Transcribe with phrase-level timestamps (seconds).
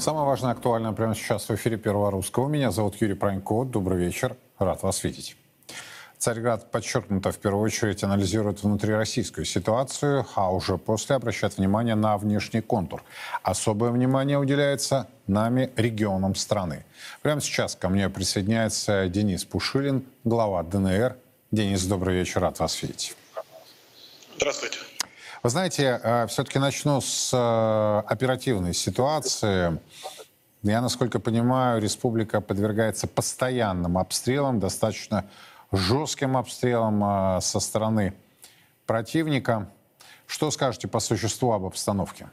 [0.00, 2.48] Самое важное, актуальное прямо сейчас в эфире Первого Русского.
[2.48, 3.64] Меня зовут Юрий Пронько.
[3.64, 4.34] Добрый вечер.
[4.58, 5.36] Рад вас видеть.
[6.16, 12.62] Царьград подчеркнуто в первую очередь анализирует внутрироссийскую ситуацию, а уже после обращает внимание на внешний
[12.62, 13.02] контур.
[13.42, 16.86] Особое внимание уделяется нами регионам страны.
[17.20, 21.18] Прямо сейчас ко мне присоединяется Денис Пушилин, глава ДНР.
[21.50, 23.14] Денис, добрый вечер, рад вас видеть.
[24.36, 24.78] Здравствуйте.
[25.42, 29.80] Вы знаете, э, все-таки начну с э, оперативной ситуации.
[30.62, 35.30] Я, насколько понимаю, республика подвергается постоянным обстрелам, достаточно
[35.72, 37.02] жестким обстрелам
[37.38, 38.12] э, со стороны
[38.84, 39.70] противника.
[40.26, 42.28] Что скажете по существу об обстановке?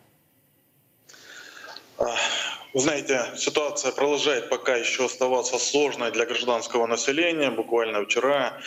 [2.74, 7.52] Вы знаете, ситуация продолжает пока еще оставаться сложной для гражданского населения.
[7.52, 8.58] Буквально вчера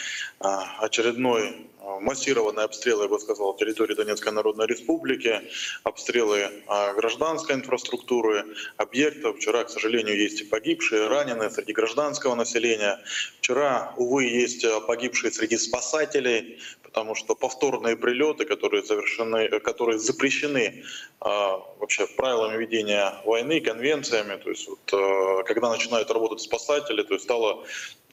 [0.41, 1.69] очередной
[2.00, 5.40] массированные обстрелы, я бы сказал, территории Донецкой Народной Республики,
[5.84, 8.44] обстрелы а, гражданской инфраструктуры,
[8.76, 9.36] объектов.
[9.36, 12.98] Вчера, к сожалению, есть и погибшие, раненые среди гражданского населения.
[13.40, 20.84] Вчера, увы, есть а, погибшие среди спасателей, потому что повторные прилеты, которые, завершены, которые запрещены
[21.20, 27.24] а, вообще правилами ведения войны, конвенциями, то есть вот, когда начинают работать спасатели, то есть
[27.24, 27.64] стало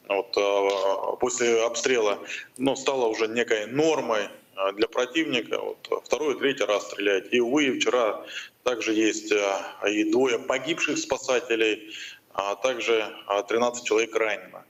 [0.10, 2.20] вот, а, после обстрела,
[2.58, 5.60] но стало уже некой нормой а, для противника.
[5.60, 7.26] Вот, второй третий раз стрелять.
[7.32, 8.24] И, увы, вчера
[8.64, 11.94] также есть а, и двое погибших спасателей,
[12.34, 13.04] а также
[13.48, 14.64] 13 человек ранено.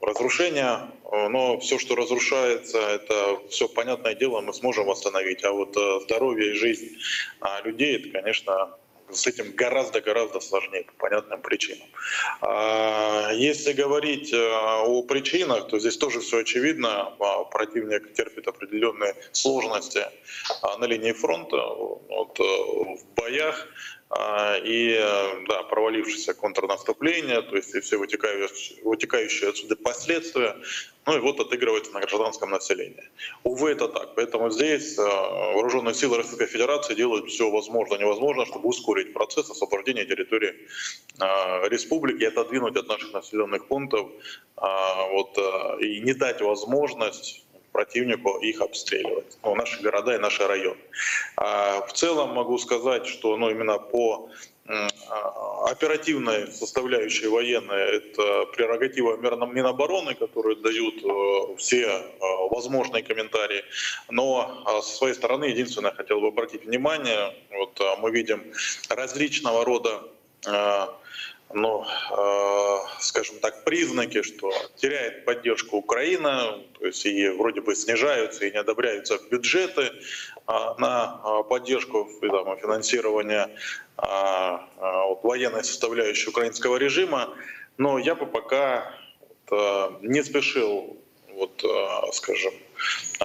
[0.00, 0.90] Разрушение,
[1.30, 5.44] но все, что разрушается, это все понятное дело, мы сможем восстановить.
[5.44, 6.98] А вот здоровье и жизнь
[7.64, 8.77] людей, это, конечно,
[9.10, 11.88] с этим гораздо-гораздо сложнее по понятным причинам.
[12.40, 17.14] А, если говорить э, о причинах, то здесь тоже все очевидно.
[17.18, 20.04] А, противник терпит определенные сложности
[20.62, 23.66] а, на линии фронта, вот, э, в боях.
[24.10, 24.98] А, и
[25.48, 30.56] да, провалившееся контрнаступление, то есть и все вытекающие, вытекающие отсюда последствия,
[31.04, 33.04] ну и вот отыгрывается на гражданском населении.
[33.44, 34.14] Увы, это так.
[34.14, 35.02] Поэтому здесь а,
[35.52, 40.54] вооруженные силы Российской Федерации делают все возможное и невозможное, чтобы ускорить процесс освобождения территории
[41.18, 44.08] а, республики отодвинуть от наших населенных пунктов
[44.56, 45.38] вот,
[45.80, 47.46] и не дать возможность
[47.78, 49.38] противнику их обстреливать.
[49.44, 50.80] Ну, наши города и наши районы.
[51.36, 54.30] А в целом могу сказать, что ну, именно по
[54.66, 62.00] а, оперативной составляющей военной это прерогатива Минобороны, которые дают э, все э,
[62.50, 63.62] возможные комментарии.
[64.10, 68.42] Но а, со своей стороны единственное хотел бы обратить внимание, вот мы видим
[68.88, 70.02] различного рода
[71.54, 78.44] ну, э, скажем так, признаки, что теряет поддержку Украина, то есть и вроде бы снижаются
[78.44, 79.90] и не одобряются бюджеты э,
[80.78, 83.48] на э, поддержку и там, финансирование
[83.96, 87.34] э, вот, военной составляющей украинского режима,
[87.78, 90.98] но я бы пока вот, э, не спешил,
[91.30, 92.52] вот, э, скажем,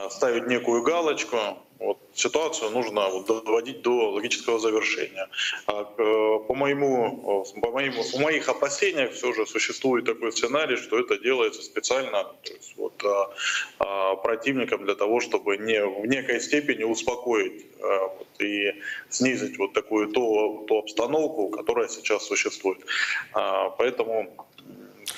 [0.09, 5.27] ставить некую галочку, вот, ситуацию нужно вот, доводить до логического завершения.
[5.67, 11.17] А, по, моему, по, моему, по моих опасениях все же существует такой сценарий, что это
[11.17, 13.33] делается специально то есть, вот, а,
[13.79, 18.73] а, противником для того, чтобы не, в некой степени успокоить а, вот, и
[19.09, 22.79] снизить вот такую ту, ту обстановку, которая сейчас существует.
[23.33, 24.47] А, поэтому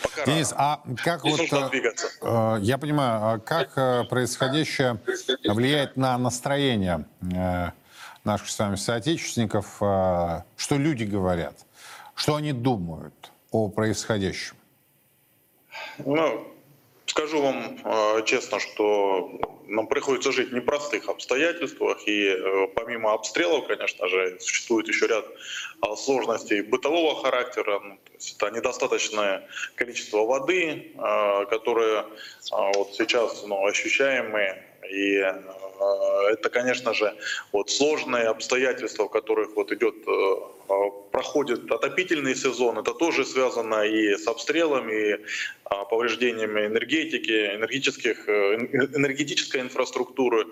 [0.06, 5.00] Пока Денис, а как вот, э, я понимаю, а как э, происходящее
[5.44, 7.72] влияет на настроение э,
[8.24, 11.66] наших с вами соотечественников, э, что люди говорят,
[12.14, 14.56] что они думают о происходящем?
[15.98, 16.48] Ну,
[17.06, 23.68] скажу вам э, честно, что нам приходится жить в непростых обстоятельствах, и э, помимо обстрелов,
[23.68, 27.82] конечно же, существует еще ряд э, сложностей бытового характера.
[28.16, 32.06] Это недостаточное количество воды, э, которое
[32.52, 35.24] вот сейчас ну, ощущаемые, и
[36.32, 37.14] это, конечно же,
[37.52, 39.96] вот сложные обстоятельства, в которых вот идет
[41.12, 45.26] проходит отопительный сезон, это тоже связано и с обстрелами, и
[45.90, 48.56] повреждениями энергетики, энергетических, э,
[48.96, 50.46] энергетической инфраструктуры.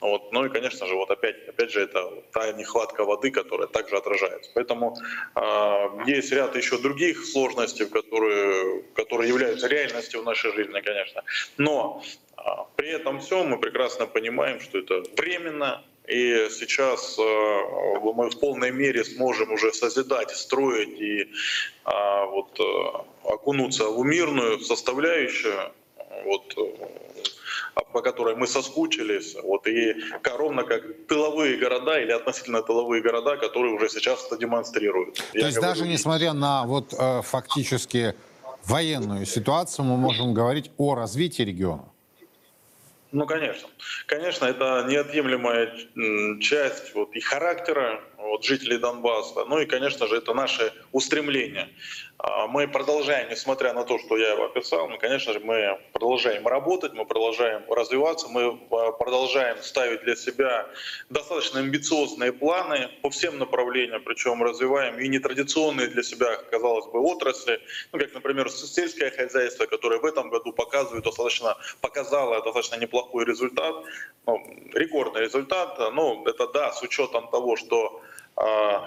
[0.00, 0.32] Вот.
[0.32, 4.50] Ну и, конечно же, вот опять, опять же, это та нехватка воды, которая также отражается.
[4.54, 4.96] Поэтому
[5.34, 5.40] э,
[6.06, 11.22] есть ряд еще других сложностей, которые, которые являются реальностью в нашей жизни, конечно.
[11.58, 12.29] Но э,
[12.76, 17.22] при этом всем мы прекрасно понимаем, что это временно, и сейчас э,
[18.14, 21.30] мы в полной мере сможем уже созидать, строить и
[21.84, 25.72] а, вот, э, окунуться в мирную составляющую.
[26.24, 26.54] Вот,
[27.92, 29.94] по которой мы соскучились, вот, и
[30.24, 35.14] ровно как тыловые города или относительно тыловые города, которые уже сейчас это демонстрируют.
[35.14, 38.14] То Я есть говорю, даже несмотря на вот э, фактически
[38.64, 41.89] военную ситуацию, мы можем говорить о развитии региона?
[43.12, 43.68] Ну, конечно.
[44.06, 45.76] Конечно, это неотъемлемая
[46.40, 49.44] часть вот, и характера вот, жителей Донбасса.
[49.46, 51.68] Ну и, конечно же, это наше устремление.
[52.22, 56.46] А, мы продолжаем, несмотря на то, что я его описал, мы, конечно же, мы продолжаем
[56.46, 60.66] работать, мы продолжаем развиваться, мы а, продолжаем ставить для себя
[61.08, 67.58] достаточно амбициозные планы по всем направлениям, причем развиваем и нетрадиционные для себя, казалось бы, отрасли,
[67.92, 73.74] ну, как, например, сельское хозяйство, которое в этом году показывает достаточно, показало достаточно неплохой результат,
[74.26, 74.44] ну,
[74.74, 78.02] рекордный результат, ну, это да, с учетом того, что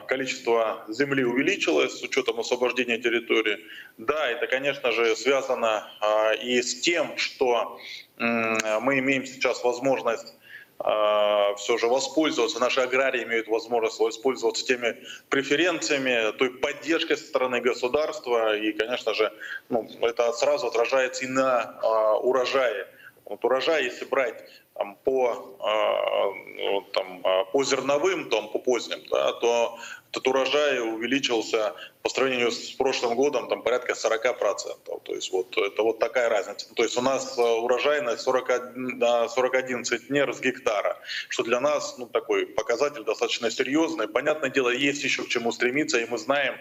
[0.07, 3.59] количество земли увеличилось с учетом освобождения территории.
[3.97, 7.77] Да, это, конечно же, связано а, и с тем, что
[8.17, 10.33] мы имеем сейчас возможность
[10.79, 14.97] а, все же воспользоваться, наши аграрии имеют возможность воспользоваться теми
[15.29, 18.57] преференциями, той поддержкой со стороны государства.
[18.57, 19.31] И, конечно же,
[19.69, 21.79] ну, это сразу отражается и на
[22.21, 22.87] урожае.
[23.25, 24.43] Вот урожай, если брать
[24.75, 29.77] там, по, э, там, а, по зерновым, там, по поздним, да, то
[30.11, 31.73] этот урожай увеличился
[32.03, 34.99] по сравнению с прошлым годом там, порядка 40%.
[35.03, 36.73] То есть вот это вот такая разница.
[36.75, 40.97] То есть у нас а, урожайность 41, 41 центнер с гектара,
[41.29, 44.07] что для нас ну, такой показатель достаточно серьезный.
[44.07, 46.55] Понятное дело, есть еще к чему стремиться, и мы знаем,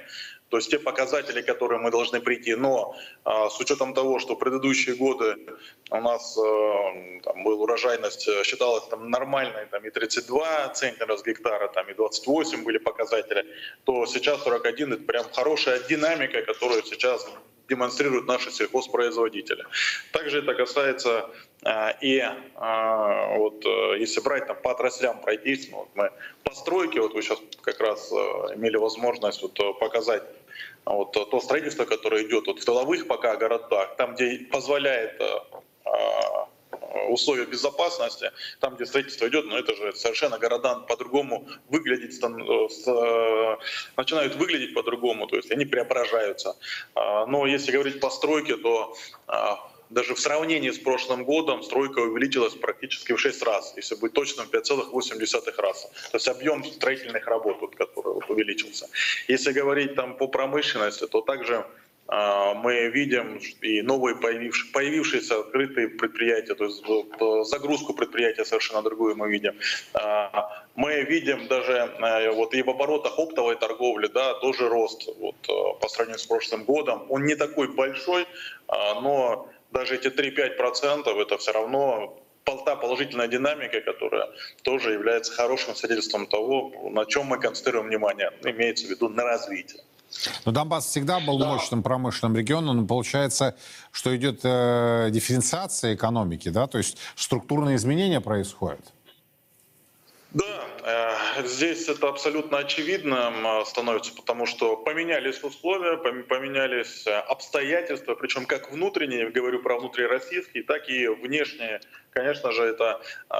[0.53, 2.55] то есть те показатели, которые мы должны прийти.
[2.55, 2.95] Но
[3.25, 5.37] а, с учетом того, что предыдущие годы
[5.91, 6.43] у нас а,
[7.23, 11.95] там, был урожайность э, считалась там, нормальной, там, и 32 центнера с гектара, там, и
[11.95, 13.47] 28 были показатели,
[13.85, 17.27] то сейчас 41 это прям хорошая динамика, которую сейчас
[17.71, 19.65] демонстрируют наши сельхозпроизводители.
[20.13, 21.31] Также это касается
[21.65, 22.23] а, и
[22.57, 26.11] вот э, если брать там по отраслям пройтись, ну, вот мы
[26.45, 28.15] постройки, вот вы сейчас как раз э,
[28.57, 30.23] имели возможность вот показать
[30.85, 35.27] вот то строительство, которое идет вот в тыловых пока городах, там, где позволяет э,
[35.85, 36.49] а,
[37.09, 38.31] условия безопасности,
[38.61, 43.57] там, где строительство идет, но это же совершенно города по-другому выглядеть, э,
[43.97, 46.57] начинают выглядеть по-другому, то есть они преображаются.
[46.95, 48.97] А, но если говорить по стройке, то
[49.27, 54.13] а, даже в сравнении с прошлым годом стройка увеличилась практически в 6 раз, если быть
[54.13, 55.91] точным, 5,8 раз.
[56.11, 58.89] То есть объем строительных работ, который вот увеличился.
[59.29, 61.65] Если говорить там по промышленности, то также
[62.09, 66.85] а, мы видим и новые появившиеся, появившиеся открытые предприятия, то есть
[67.51, 69.55] загрузку предприятия совершенно другую мы видим.
[69.95, 75.37] А, мы видим даже э, вот и в оборотах оптовой торговли, да, тоже рост вот,
[75.81, 77.07] по сравнению с прошлым годом.
[77.09, 78.27] Он не такой большой,
[78.69, 84.29] а, но даже эти 3-5% это все равно та положительная динамика, которая
[84.63, 89.83] тоже является хорошим свидетельством того, на чем мы концентрируем внимание, имеется в виду на развитие.
[90.45, 91.47] Но Донбасс всегда был да.
[91.47, 93.57] мощным промышленным регионом, но получается,
[93.93, 98.93] что идет э, дифференциация экономики, да, то есть структурные изменения происходят.
[100.35, 100.65] Да,
[101.37, 108.73] э, здесь это абсолютно очевидно становится, потому что поменялись условия, поменялись э, обстоятельства, причем как
[108.73, 111.81] внутренние, говорю про внутрироссийские, так и внешние.
[112.13, 113.37] Конечно же, это э,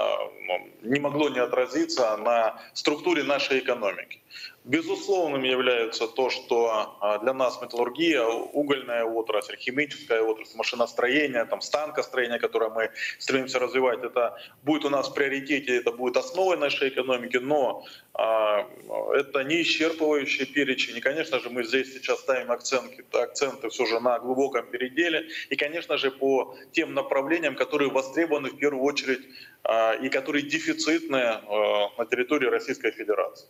[0.83, 4.21] не могло не отразиться на структуре нашей экономики.
[4.65, 12.39] Безусловным является то, что а, для нас металлургия, угольная отрасль, химическая отрасль, машиностроение, там, станкостроение,
[12.39, 12.89] которое мы
[13.19, 18.65] стремимся развивать, это будет у нас в приоритете, это будет основой нашей экономики, но а,
[19.13, 20.97] это не исчерпывающий перечень.
[20.97, 25.27] И, конечно же, мы здесь сейчас ставим акценты, акценты все же на глубоком переделе.
[25.49, 29.27] И, конечно же, по тем направлениям, которые востребованы в первую очередь
[29.63, 33.49] а, и которые дефицитны а, на территории Российской Федерации.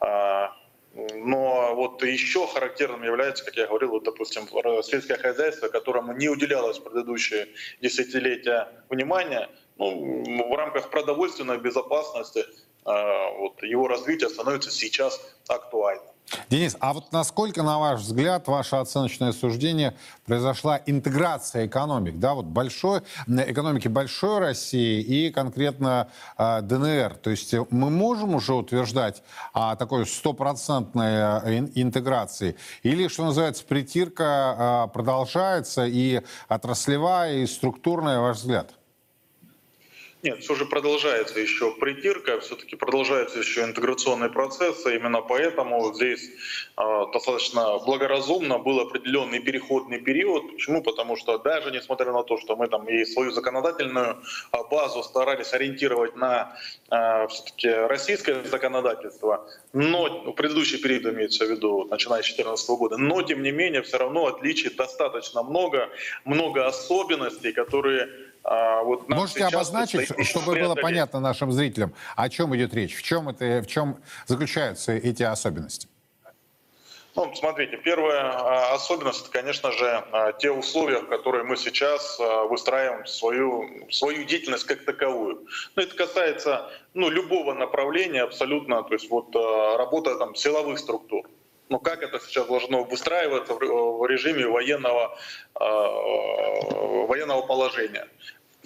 [0.00, 0.56] А,
[1.14, 4.46] но вот еще характерным является, как я говорил, вот, допустим,
[4.82, 7.48] сельское хозяйство, которому не уделялось предыдущие
[7.80, 12.46] десятилетия внимания, ну, в рамках продовольственной безопасности
[12.86, 16.16] вот, его развитие становится сейчас актуальным.
[16.48, 22.46] Денис, а вот насколько, на ваш взгляд, ваше оценочное суждение, произошла интеграция экономик, да, вот
[22.46, 27.14] большой, экономики большой России и конкретно э, ДНР?
[27.16, 31.14] То есть мы можем уже утверждать о такой стопроцентной
[31.44, 32.56] э, интеграции?
[32.82, 38.72] Или, что называется, притирка э, продолжается и отраслевая, и структурная, ваш взгляд?
[40.22, 46.30] Нет, все же продолжается еще притирка, все-таки продолжается еще интеграционный процесс, и именно поэтому здесь
[46.76, 46.82] э,
[47.12, 50.52] достаточно благоразумно был определенный переходный период.
[50.52, 50.82] Почему?
[50.82, 54.16] Потому что даже несмотря на то, что мы там и свою законодательную
[54.70, 56.56] базу старались ориентировать на
[56.90, 62.96] э, все-таки российское законодательство, но в предыдущий период имеется в виду, начиная с 2014 года,
[62.96, 65.90] но тем не менее все равно отличий достаточно много,
[66.24, 68.08] много особенностей, которые
[68.46, 73.28] а, вот Можете обозначить, чтобы было понятно нашим зрителям, о чем идет речь, в чем,
[73.28, 75.88] это, в чем заключаются эти особенности?
[77.16, 82.20] Ну, смотрите, первая а, особенность, это, конечно же, а, те условия, в которые мы сейчас
[82.48, 85.44] выстраиваем свою, свою деятельность как таковую.
[85.74, 91.26] Ну, это касается ну, любого направления абсолютно, то есть вот работа там, силовых структур.
[91.68, 95.18] Но как это сейчас должно выстраиваться в режиме военного,
[95.54, 98.06] военного положения?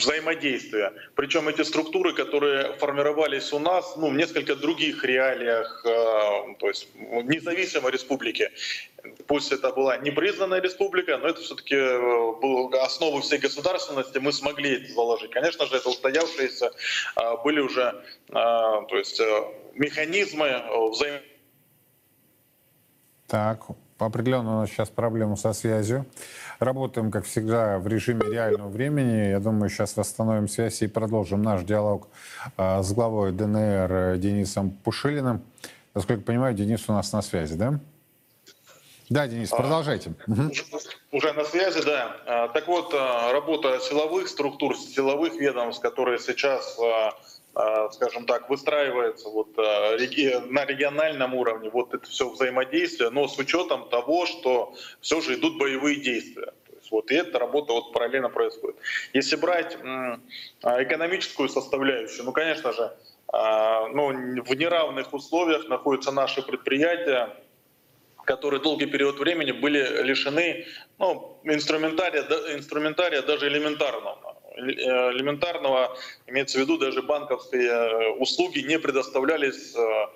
[0.00, 0.92] взаимодействия.
[1.14, 6.88] Причем эти структуры, которые формировались у нас, ну, в несколько других реалиях, э, то есть
[6.94, 8.50] независимой республики.
[9.26, 14.76] Пусть это была непризнанная республика, но это все-таки э, было основу всей государственности, мы смогли
[14.76, 15.30] это заложить.
[15.30, 16.72] Конечно же, это устоявшиеся
[17.16, 18.02] э, были уже
[18.32, 19.20] то есть,
[19.74, 21.39] механизмы взаимодействия.
[23.30, 23.62] Так,
[23.98, 26.04] определенно у нас сейчас проблема со связью.
[26.58, 29.30] Работаем, как всегда, в режиме реального времени.
[29.30, 32.08] Я думаю, сейчас восстановим связь и продолжим наш диалог
[32.56, 35.44] а, с главой ДНР Денисом Пушилиным.
[35.94, 37.78] Насколько я понимаю, Денис у нас на связи, да?
[39.08, 40.12] Да, Денис, продолжайте.
[40.26, 40.32] А,
[41.12, 42.16] уже на связи, да.
[42.26, 46.76] А, так вот, работа силовых структур, силовых ведомств, которые сейчас
[47.92, 54.26] скажем так, выстраивается вот на региональном уровне, вот это все взаимодействие, но с учетом того,
[54.26, 56.52] что все же идут боевые действия.
[56.90, 58.76] Вот, и эта работа вот параллельно происходит.
[59.12, 59.76] Если брать
[60.62, 62.92] экономическую составляющую, ну, конечно же,
[63.32, 64.08] ну,
[64.42, 67.36] в неравных условиях находятся наши предприятия,
[68.24, 70.66] которые долгий период времени были лишены
[70.98, 72.22] ну, инструментария,
[72.56, 74.29] инструментария даже элементарного.
[74.56, 80.06] Э, элементарного, имеется в виду, даже банковские э, услуги не предоставлялись э,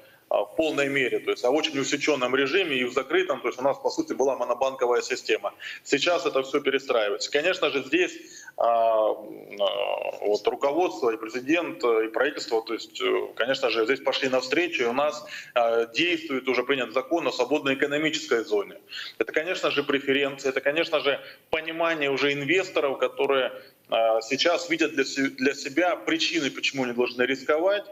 [0.43, 3.63] в полной мере, то есть в очень усеченном режиме и в закрытом, то есть у
[3.63, 5.55] нас по сути была монобанковая система.
[5.83, 7.31] Сейчас это все перестраивается.
[7.31, 8.13] Конечно же здесь
[8.57, 9.13] а,
[10.21, 13.03] вот руководство и президент и правительство, то есть,
[13.37, 15.25] конечно же, здесь пошли навстречу, и у нас
[15.55, 18.77] а, действует уже принят закон о свободной экономической зоне.
[19.19, 23.53] Это, конечно же, преференции, это, конечно же, понимание уже инвесторов, которые
[23.89, 27.85] а, сейчас видят для себя причины, почему они должны рисковать,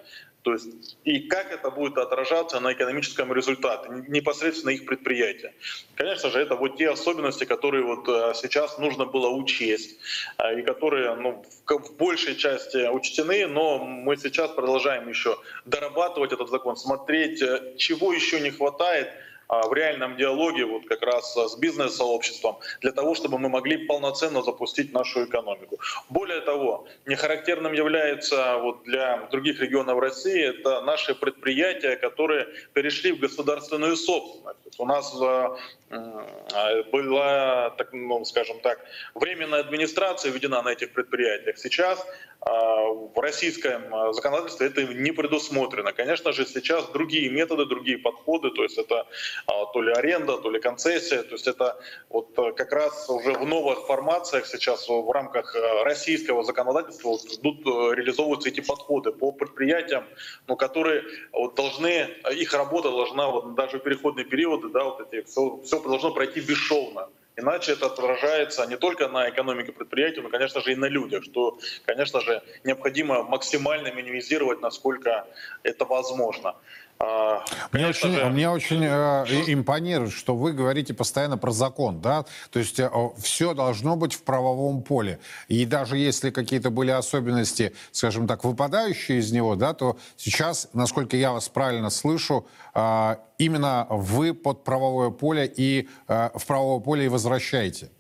[0.43, 5.55] то есть и как это будет отражаться на экономическом результате, непосредственно их предприятия.
[5.95, 9.99] Конечно же, это вот те особенности, которые вот а, сейчас нужно было учесть,
[10.37, 16.51] а, и которые ну, в большей части учтены, но мы сейчас продолжаем еще дорабатывать этот
[16.51, 19.11] закон, смотреть, э, чего еще не хватает,
[19.53, 24.93] в реальном диалоге вот как раз с бизнес-сообществом для того, чтобы мы могли полноценно запустить
[24.93, 25.79] нашу экономику.
[26.09, 33.21] Более того, нехарактерным является вот для других регионов России это наши предприятия, которые перешли в
[33.21, 34.79] государственную собственность.
[34.79, 35.57] У нас а,
[35.91, 38.81] а, была, так, ну, скажем так,
[39.15, 41.59] временная администрация введена на этих предприятиях.
[41.59, 42.05] Сейчас
[42.45, 45.93] в российском законодательстве это не предусмотрено.
[45.93, 49.07] Конечно же, сейчас другие методы, другие подходы, то есть это
[49.42, 51.23] а, то ли аренда, то ли концессия.
[51.23, 55.83] То есть это вот э, как раз уже в новых формациях сейчас в рамках э,
[55.85, 60.05] российского законодательства вот идут, э, реализовываются эти подходы по предприятиям,
[60.47, 65.25] но которые вот должны, их работа должна вот даже в переходные периоды, да, вот эти,
[65.27, 67.09] все, все должно пройти бесшовно.
[67.37, 71.59] Иначе это отражается не только на экономике предприятия, но, конечно же, и на людях, что,
[71.87, 75.27] конечно же, необходимо максимально минимизировать, насколько
[75.63, 76.55] это возможно.
[76.99, 78.25] А, мне очень, же...
[78.27, 83.55] мне очень э, импонирует, что вы говорите постоянно про закон, да, то есть э, все
[83.55, 85.19] должно быть в правовом поле.
[85.49, 91.17] И даже если какие-то были особенности, скажем так, выпадающие из него, да, то сейчас, насколько
[91.17, 97.07] я вас правильно слышу, э, именно вы под правовое поле и э, в правовое поле
[97.07, 97.91] и возвращаете.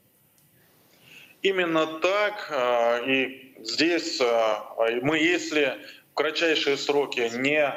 [1.42, 2.48] Именно так.
[2.50, 5.76] Э, и здесь э, мы, если
[6.12, 7.72] в кратчайшие сроки не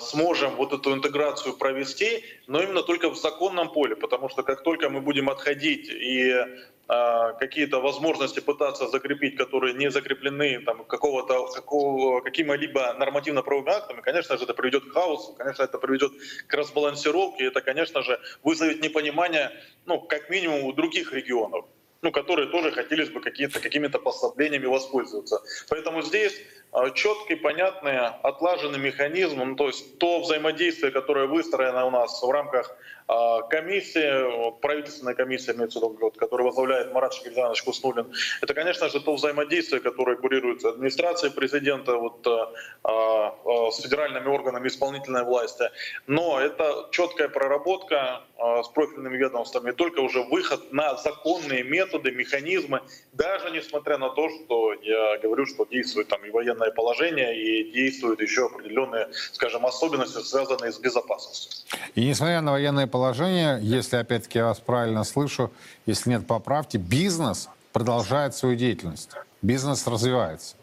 [0.00, 4.88] сможем вот эту интеграцию провести, но именно только в законном поле, потому что как только
[4.88, 12.20] мы будем отходить и э, какие-то возможности пытаться закрепить, которые не закреплены там, какого-то, какого,
[12.20, 16.12] какими-либо нормативно-правовыми актами, конечно же, это приведет к хаосу, конечно, это приведет
[16.46, 19.50] к разбалансировке, это, конечно же, вызовет непонимание,
[19.84, 21.66] ну, как минимум, у других регионов
[22.02, 25.42] ну, которые тоже хотелось бы какие-то, какими-то послаблениями воспользоваться.
[25.68, 31.90] Поэтому здесь э, четкий, понятный, отлаженный механизм, ну, то есть то взаимодействие, которое выстроено у
[31.90, 32.76] нас в рамках
[33.08, 39.00] а, комиссии, правительственная комиссия, имеется в виду, которую возглавляет Марат Шагирьянович Куснулин, это, конечно же,
[39.00, 42.52] то взаимодействие, которое курируется администрацией президента вот, а,
[42.82, 45.70] а, с федеральными органами исполнительной власти.
[46.06, 53.50] Но это четкая проработка с профильными ведомствами, только уже выход на законные методы, механизмы, даже
[53.50, 56.30] несмотря на то, что я говорю, что действует там и
[56.66, 61.50] военное положение, и действуют еще определенные, скажем, особенности, связанные с безопасностью.
[61.94, 65.50] И несмотря на военное положение, если опять-таки я вас правильно слышу,
[65.86, 69.10] если нет поправки, бизнес продолжает свою деятельность,
[69.42, 70.56] бизнес развивается.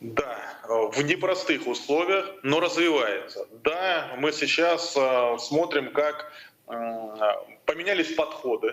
[0.00, 0.38] Да,
[0.68, 3.46] в непростых условиях, но развивается.
[3.64, 6.32] Да, мы сейчас э, смотрим, как
[6.68, 6.74] э,
[7.66, 8.68] поменялись подходы.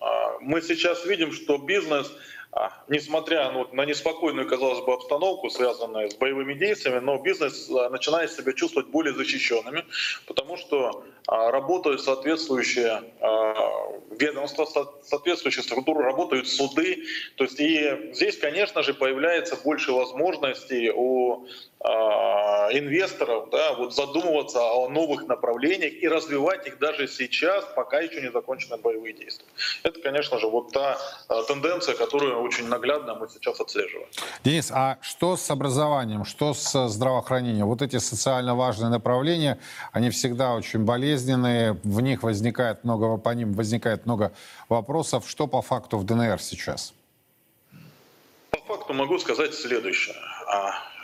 [0.00, 0.04] Э,
[0.40, 2.10] мы сейчас видим, что бизнес
[2.88, 8.30] несмотря ну, на неспокойную, казалось бы, обстановку, связанную с боевыми действиями, но бизнес а, начинает
[8.30, 9.84] себя чувствовать более защищенными,
[10.26, 13.02] потому что а, работают соответствующие
[14.18, 14.66] ведомства,
[15.04, 17.04] соответствующие структуры, работают суды.
[17.36, 21.46] То есть и здесь, конечно же, появляется больше возможностей у
[21.84, 28.30] инвесторов да, вот задумываться о новых направлениях и развивать их даже сейчас, пока еще не
[28.30, 29.48] закончены боевые действия.
[29.82, 30.96] Это, конечно же, вот та
[31.48, 34.06] тенденция, которую очень наглядно мы сейчас отслеживаем.
[34.44, 37.66] Денис, а что с образованием, что с здравоохранением?
[37.66, 39.58] Вот эти социально важные направления,
[39.90, 44.32] они всегда очень болезненные, в них возникает много, по ним возникает много
[44.68, 45.28] вопросов.
[45.28, 46.94] Что по факту в ДНР сейчас?
[48.50, 50.14] По факту могу сказать следующее.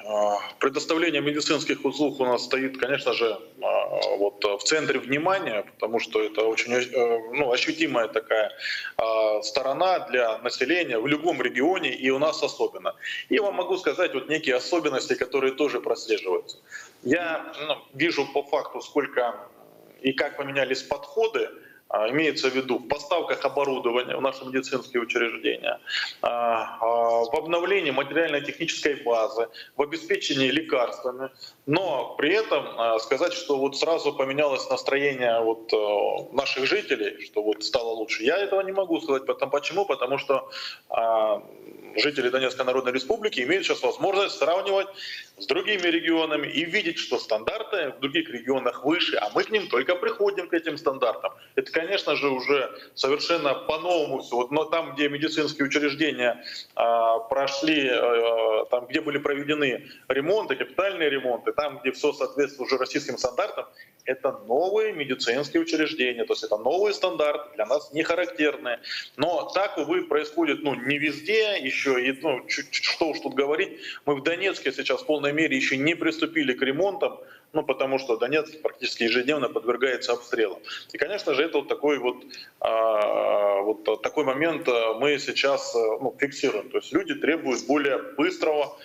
[0.08, 5.64] А, а, предоставление медицинских услуг у нас стоит, конечно же, а, вот в центре внимания,
[5.74, 8.50] потому что это очень э, ну, ощутимая такая
[8.96, 12.94] а, сторона для населения в любом регионе и у нас особенно.
[13.28, 16.56] И вам могу сказать вот некие особенности, которые тоже прослеживаются.
[17.02, 19.34] Я ну, вижу по факту, сколько
[20.00, 25.80] и как поменялись подходы а, имеется в виду в поставках оборудования в наши медицинские учреждения,
[26.22, 31.30] а, а, в обновлении материально-технической базы, в обеспечении лекарствами.
[31.68, 37.62] Но при этом сказать, что вот сразу поменялось настроение вот э, наших жителей, что вот
[37.62, 39.24] стало лучше, я этого не могу сказать.
[39.26, 39.84] Почему?
[39.84, 40.48] Потому что
[41.96, 44.88] жители Донецкой Народной Республики имеют сейчас возможность сравнивать
[45.38, 49.68] с другими регионами и видеть, что стандарты в других регионах выше, а мы к ним
[49.68, 51.32] только приходим к этим стандартам.
[51.54, 54.36] Это, конечно же, уже совершенно по-новому все.
[54.36, 56.42] Вот, но там, где медицинские учреждения
[56.74, 62.78] а, прошли, а, там, где были проведены ремонты, капитальные ремонты, там, где все соответствует уже
[62.78, 63.66] российским стандартам,
[64.04, 68.78] это новые медицинские учреждения, то есть это новые стандарты, для нас не характерные.
[69.16, 74.14] Но так, увы, происходит ну, не везде еще, и ну, что уж тут говорить, мы
[74.14, 77.18] в Донецке сейчас в полной мере еще не приступили к ремонтам,
[77.52, 80.60] ну, потому что Донецк практически ежедневно подвергается обстрелам.
[80.92, 82.24] И, конечно же, это вот такой вот,
[82.60, 86.70] а, вот такой момент а, мы сейчас ну, фиксируем.
[86.70, 88.78] То есть люди требуют более быстрого а,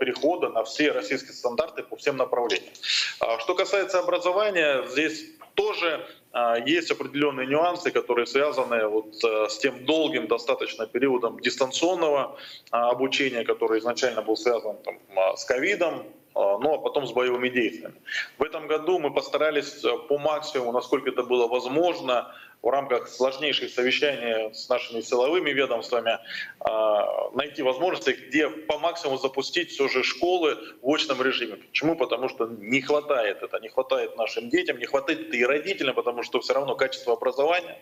[0.00, 2.72] перехода на все российские стандарты по всем направлениям.
[3.20, 9.84] А, что касается образования, здесь тоже а, есть определенные нюансы, которые связаны вот с тем
[9.84, 12.36] долгим достаточно периодом дистанционного
[12.70, 14.98] обучения, который изначально был связан там,
[15.36, 17.96] с ковидом, ну а потом с боевыми действиями.
[18.38, 22.32] В этом году мы постарались по максимуму, насколько это было возможно,
[22.62, 26.18] в рамках сложнейших совещаний с нашими силовыми ведомствами
[26.60, 31.56] а, найти возможности, где по максимуму запустить все же школы в очном режиме.
[31.56, 31.96] Почему?
[31.96, 36.40] Потому что не хватает это, не хватает нашим детям, не хватает и родителям, потому что
[36.40, 37.78] все равно качество образования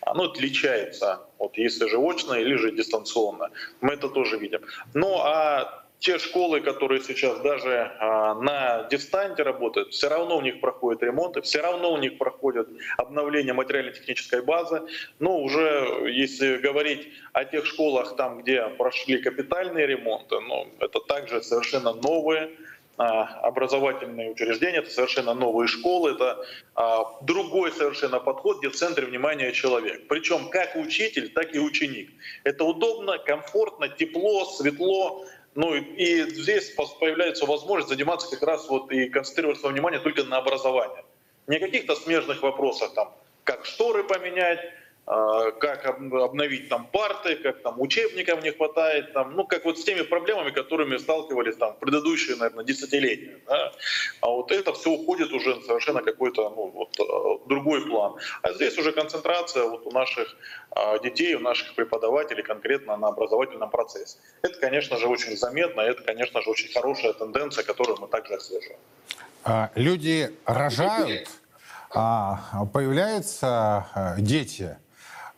[0.00, 3.50] оно отличается, вот если же очно или же дистанционно.
[3.80, 4.62] Мы это тоже видим.
[4.94, 10.60] Ну а те школы, которые сейчас даже а, на дистанте работают, все равно у них
[10.60, 14.82] проходят ремонты, все равно у них проходят обновление материально-технической базы.
[15.18, 21.42] Но уже если говорить о тех школах, там, где прошли капитальные ремонты, ну, это также
[21.42, 22.50] совершенно новые
[22.96, 29.06] а, образовательные учреждения, это совершенно новые школы, это а, другой совершенно подход, где в центре
[29.06, 30.06] внимания человек.
[30.06, 32.10] Причем как учитель, так и ученик.
[32.44, 39.08] Это удобно, комфортно, тепло, светло, ну и здесь появляется возможность заниматься как раз вот и
[39.08, 41.04] концентрировать свое внимание только на образовании.
[41.46, 43.14] Не каких-то смежных вопросах, там,
[43.44, 44.60] как шторы поменять,
[45.06, 50.00] как обновить там парты, как там учебников не хватает, там, ну как вот с теми
[50.00, 53.38] проблемами, которыми сталкивались там предыдущие, наверное, десятилетия.
[53.46, 53.72] Да?
[54.22, 58.14] А вот это все уходит уже совершенно какой-то ну, вот, э, другой план.
[58.40, 60.36] А здесь уже концентрация вот у наших
[60.70, 64.16] а, детей, у наших преподавателей конкретно на образовательном процессе.
[64.40, 68.80] Это, конечно же, очень заметно, это, конечно же, очень хорошая тенденция, которую мы также отслеживаем.
[69.44, 71.28] А, люди рожают,
[71.90, 74.78] а появляются дети–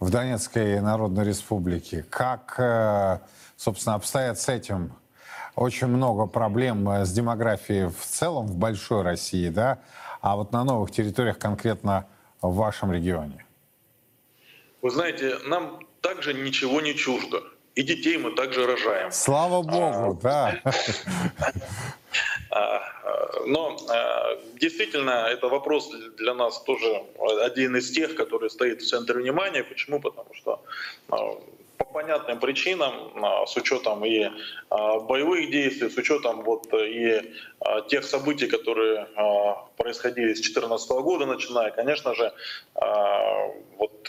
[0.00, 2.04] в Донецкой Народной Республике.
[2.08, 3.18] Как, э,
[3.56, 4.92] собственно, обстоят с этим?
[5.54, 9.78] Очень много проблем э, с демографией в целом в большой России, да,
[10.20, 12.06] а вот на новых территориях конкретно
[12.42, 13.44] в вашем регионе.
[14.82, 17.42] Вы знаете, нам также ничего не чуждо.
[17.76, 19.12] И детей мы также рожаем.
[19.12, 20.62] Слава Богу, а, да.
[22.50, 22.80] А,
[23.44, 27.02] но а, действительно, это вопрос для нас тоже
[27.42, 29.62] один из тех, который стоит в центре внимания.
[29.62, 30.00] Почему?
[30.00, 30.62] Потому что
[31.10, 31.16] а,
[31.76, 33.12] по понятным причинам,
[33.46, 34.30] с учетом и
[34.70, 37.34] боевых действий, с учетом вот и
[37.90, 39.06] тех событий, которые
[39.76, 42.32] происходили с 2014 года, начиная, конечно же,
[43.76, 44.08] вот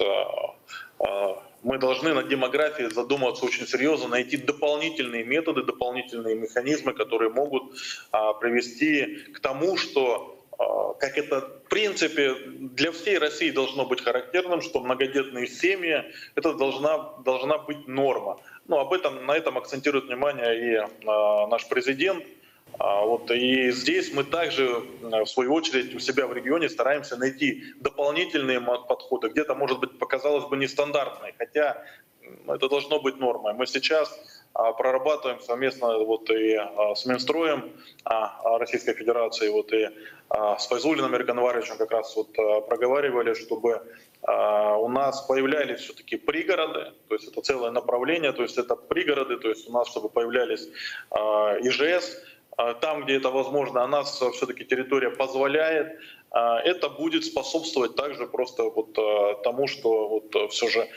[1.68, 7.74] мы должны над демографией задумываться очень серьезно, найти дополнительные методы, дополнительные механизмы, которые могут
[8.12, 14.02] а, привести к тому, что а, как это в принципе для всей России должно быть
[14.02, 18.40] характерным, что многодетные семьи это должна должна быть норма.
[18.68, 22.24] Ну об этом на этом акцентирует внимание и а, наш президент.
[22.80, 27.64] А, вот, и здесь мы также, в свою очередь, у себя в регионе стараемся найти
[27.78, 29.30] дополнительные подходы.
[29.30, 31.84] Где-то, может быть, показалось бы нестандартные, хотя
[32.48, 33.54] это должно быть нормой.
[33.54, 34.20] Мы сейчас
[34.54, 37.72] а, прорабатываем совместно вот и а, с Минстроем
[38.44, 39.90] Российской Федерации, вот и
[40.30, 42.34] с Файзулиным Варевичем как раз вот
[42.68, 43.82] проговаривали, чтобы
[44.28, 49.48] у нас появлялись все-таки пригороды, то есть это целое направление, то есть это пригороды, то
[49.48, 50.68] есть у нас чтобы появлялись
[51.62, 52.18] ИЖС,
[52.82, 56.00] там, где это возможно, а нас все-таки территория позволяет,
[56.32, 60.88] а, это будет способствовать также просто вот а, тому, что вот все же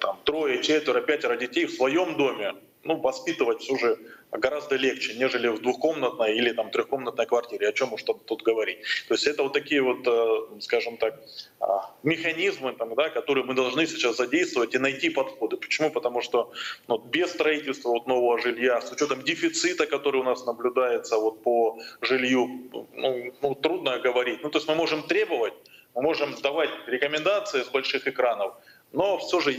[0.00, 3.98] там трое, четверо, пятеро детей в своем доме ну, воспитывать все же
[4.32, 7.68] гораздо легче, нежели в двухкомнатной или там трехкомнатной квартире.
[7.68, 8.78] О чем уж тут говорить.
[9.08, 11.20] То есть это вот такие вот, э, скажем так,
[11.60, 15.56] а, механизмы, там, да, которые мы должны сейчас задействовать и найти подходы.
[15.56, 15.90] Почему?
[15.90, 16.52] Потому что
[16.88, 21.78] ну, без строительства вот нового жилья, с учетом дефицита, который у нас наблюдается вот по
[22.00, 22.48] жилью,
[22.94, 24.42] ну, ну, трудно говорить.
[24.42, 25.54] Ну, то есть мы можем требовать,
[25.94, 28.54] мы можем давать рекомендации с больших экранов,
[28.92, 29.54] но все же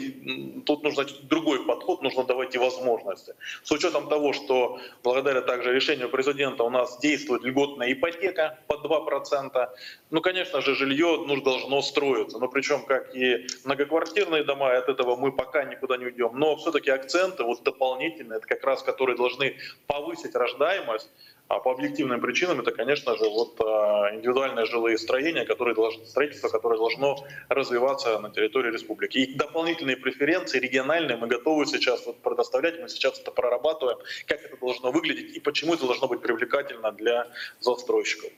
[0.65, 3.34] тут нужно другой подход, нужно давать и возможности.
[3.63, 9.70] С учетом того, что благодаря также решению президента у нас действует льготная ипотека под 2%,
[10.10, 12.39] ну, конечно же, жилье ну, должно строиться.
[12.39, 16.32] Но причем как и многоквартирные дома, от этого мы пока никуда не уйдем.
[16.34, 19.56] Но все-таки акценты вот дополнительные, это как раз которые должны
[19.88, 21.10] повысить рождаемость,
[21.52, 26.48] а по объективным причинам это, конечно же, вот а, индивидуальные жилые строения, которые должны, строительство,
[26.48, 29.18] которое должно развиваться на территории республики.
[29.18, 34.56] И дополнительные преференции региональные мы готовы сейчас вот предоставлять, мы сейчас это прорабатываем, как это
[34.62, 37.28] должно выглядеть и почему это должно быть привлекательно для
[37.60, 38.30] застройщиков.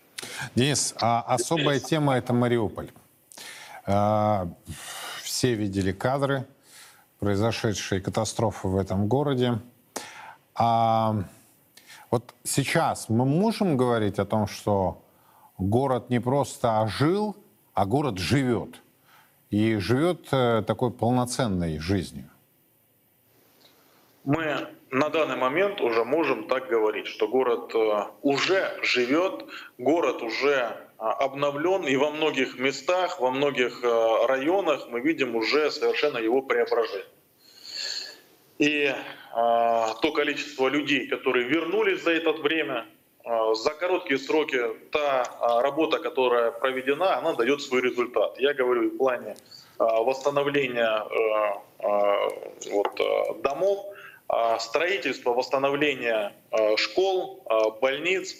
[0.55, 2.89] Денис, а особая тема– это Мариуполь.
[3.85, 4.47] А,
[5.21, 6.45] все видели кадры
[7.19, 9.59] произошедшей катастрофы в этом городе.
[10.55, 11.23] А
[12.13, 15.01] вот сейчас мы можем говорить о том, что
[15.57, 17.35] город не просто ожил,
[17.73, 18.83] а город живет.
[19.49, 22.29] И живет э, такой полноценной жизнью.
[24.25, 29.45] Мы на данный момент уже можем так говорить, что город э, уже живет,
[29.79, 35.71] город уже а, обновлен, и во многих местах, во многих э, районах мы видим уже
[35.71, 37.07] совершенно его преображение.
[38.59, 38.93] И
[39.33, 42.85] то количество людей, которые вернулись за это время,
[43.25, 44.59] а, за короткие сроки
[44.91, 48.37] та а, работа, которая проведена, она дает свой результат.
[48.39, 49.35] Я говорю в плане
[49.79, 51.03] восстановления
[52.71, 53.79] вот, домов,
[54.59, 56.31] строительства, восстановления
[56.77, 57.43] школ,
[57.81, 58.35] больниц,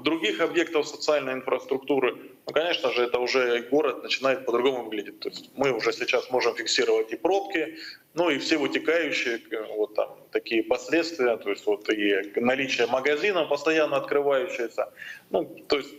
[0.00, 2.16] других объектов социальной инфраструктуры.
[2.46, 5.20] Ну, конечно же, это уже город начинает по-другому выглядеть.
[5.20, 7.78] То есть мы уже сейчас можем фиксировать и пробки,
[8.12, 9.40] ну и все вытекающие
[9.76, 14.92] вот там такие последствия, то есть вот и наличие магазинов постоянно открывающиеся.
[15.30, 15.94] Ну, то есть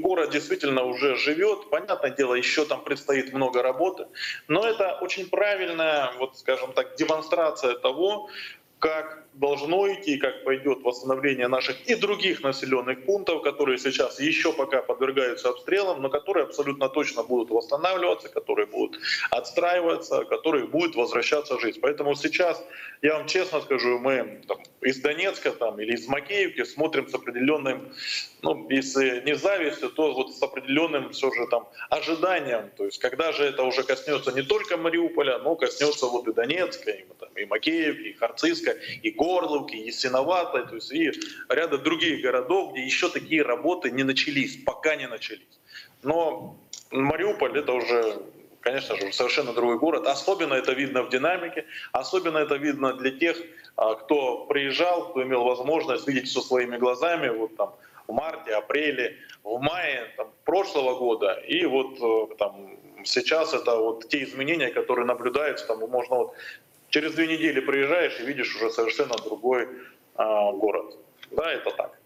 [0.00, 1.70] город действительно уже живет.
[1.70, 4.06] Понятное дело, еще там предстоит много работы,
[4.48, 8.28] но это очень правильная, вот скажем так, демонстрация того,
[8.80, 14.82] как должно идти, как пойдет восстановление наших и других населенных пунктов, которые сейчас еще пока
[14.82, 18.98] подвергаются обстрелам, но которые абсолютно точно будут восстанавливаться, которые будут
[19.30, 21.78] отстраиваться, которые будет возвращаться жизнь.
[21.80, 22.62] Поэтому сейчас,
[23.02, 27.92] я вам честно скажу, мы там, из Донецка там, или из Макеевки смотрим с определенным,
[28.42, 32.70] ну, если не завистью, то вот с определенным все же там ожиданием.
[32.76, 36.90] То есть когда же это уже коснется не только Мариуполя, но коснется вот и Донецка,
[36.90, 38.69] и, там, и Макеевки, и Харциска,
[39.02, 41.12] и Горловки, и Ясиноватой, то есть и
[41.48, 45.60] ряда других городов, где еще такие работы не начались, пока не начались.
[46.02, 46.56] Но
[46.90, 48.22] Мариуполь это уже
[48.60, 50.06] конечно же, совершенно другой город.
[50.06, 53.36] Особенно это видно в динамике, особенно это видно для тех,
[53.76, 57.74] а, кто приезжал, кто имел возможность видеть все своими глазами, вот там
[58.06, 61.32] в марте, апреле, в мае там, прошлого года.
[61.46, 66.34] И вот э, там сейчас это вот те изменения, которые наблюдаются, там можно вот
[66.90, 69.68] через две недели приезжаешь и видишь уже совершенно другой
[70.14, 70.96] а, город.
[71.30, 71.98] Да, это так.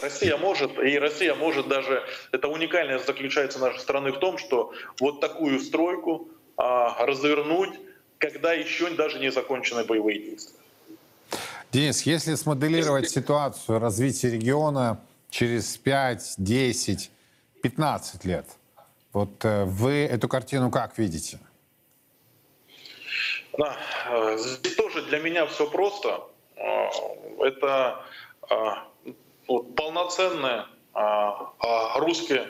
[0.00, 2.02] Россия может, и Россия может даже,
[2.32, 7.78] это уникальность заключается нашей страны в том, что вот такую стройку а, развернуть,
[8.18, 10.56] когда еще даже не закончены боевые действия.
[11.72, 15.00] Денис, если смоделировать ситуацию развития региона
[15.30, 17.10] через 5, 10,
[17.62, 18.46] 15 лет,
[19.12, 21.38] вот э, вы эту картину как видите?
[23.58, 23.76] Да,
[24.10, 26.22] э, здесь тоже для меня все просто.
[26.56, 26.88] Э,
[27.40, 28.04] Это
[29.46, 30.62] вот, полноценный
[31.96, 32.40] русский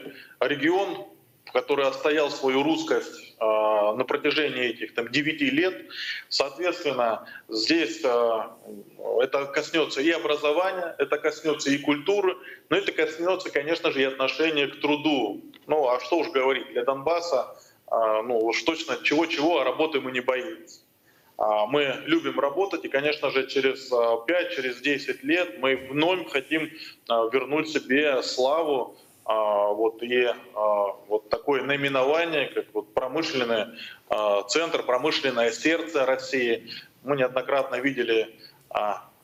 [0.41, 1.07] регион,
[1.53, 5.87] который отстоял свою русскость э, на протяжении этих там, 9 лет.
[6.29, 8.41] Соответственно, здесь э,
[9.21, 12.37] это коснется и образования, это коснется и культуры,
[12.71, 15.43] но это коснется, конечно же, и отношения к труду.
[15.67, 17.72] Ну, а что уж говорить, для Донбасса, э,
[18.25, 20.81] ну уж точно чего-чего, а работы мы не боимся.
[21.39, 26.71] Мы любим работать, и, конечно же, через 5, через 10 лет мы вновь хотим
[27.09, 30.35] вернуть себе славу а, вот и а,
[31.09, 33.67] вот такое наименование, как вот промышленный
[34.09, 36.71] а, центр, промышленное сердце России.
[37.05, 38.39] Мы неоднократно видели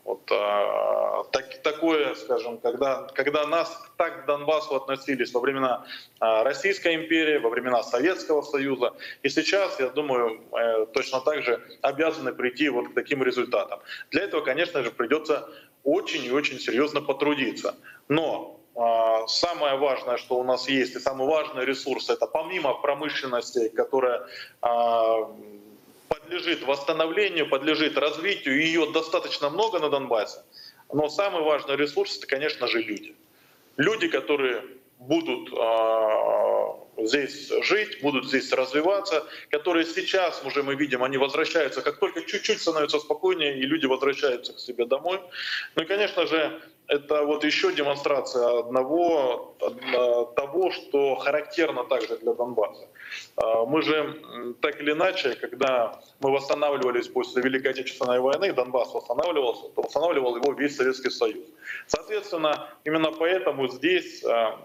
[0.08, 5.84] вот так, такое, скажем, когда, когда нас так к Донбассу относились во времена
[6.18, 8.94] Российской империи, во времена Советского Союза.
[9.22, 10.40] И сейчас, я думаю,
[10.94, 13.80] точно так же обязаны прийти вот к таким результатам.
[14.10, 15.46] Для этого, конечно же, придется
[15.84, 17.74] очень и очень серьезно потрудиться.
[18.08, 23.68] Но а, самое важное, что у нас есть, и самый важный ресурс, это помимо промышленности,
[23.70, 24.22] которая
[24.62, 25.30] а,
[26.08, 30.40] подлежит восстановлению, подлежит развитию, ее достаточно много на Донбассе,
[30.92, 33.14] но самый важный ресурс, это, конечно же, люди.
[33.76, 34.64] Люди, которые
[34.98, 41.98] будут а, здесь жить, будут здесь развиваться, которые сейчас уже мы видим, они возвращаются, как
[41.98, 45.20] только чуть-чуть становится спокойнее, и люди возвращаются к себе домой.
[45.76, 49.54] Ну и, конечно же, это вот еще демонстрация одного
[50.36, 52.88] того, что характерно также для Донбасса.
[53.36, 59.68] А, мы же так или иначе, когда мы восстанавливались после Великой Отечественной войны, Донбасс восстанавливался,
[59.68, 61.44] то восстанавливал его весь Советский Союз.
[61.86, 64.58] Соответственно, именно поэтому здесь а,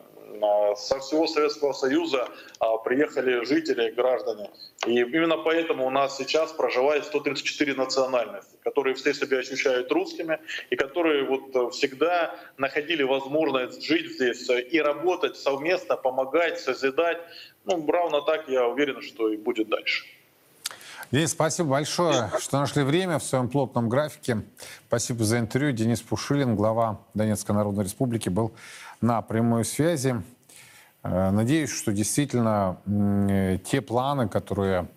[0.75, 2.27] со всего Советского Союза
[2.59, 4.49] а, приехали жители, граждане.
[4.85, 10.75] И именно поэтому у нас сейчас проживает 134 национальности, которые все себя ощущают русскими и
[10.75, 17.19] которые вот всегда находили возможность жить здесь и работать совместно, помогать, созидать.
[17.65, 20.05] Ну, равно так я уверен, что и будет дальше.
[21.13, 24.41] Денис, спасибо большое, что нашли время в своем плотном графике.
[24.87, 25.71] Спасибо за интервью.
[25.71, 28.51] Денис Пушилин, глава Донецкой Народной Республики, был
[29.03, 30.15] на прямой связи.
[31.03, 34.87] Э, надеюсь, что действительно э, те планы, которые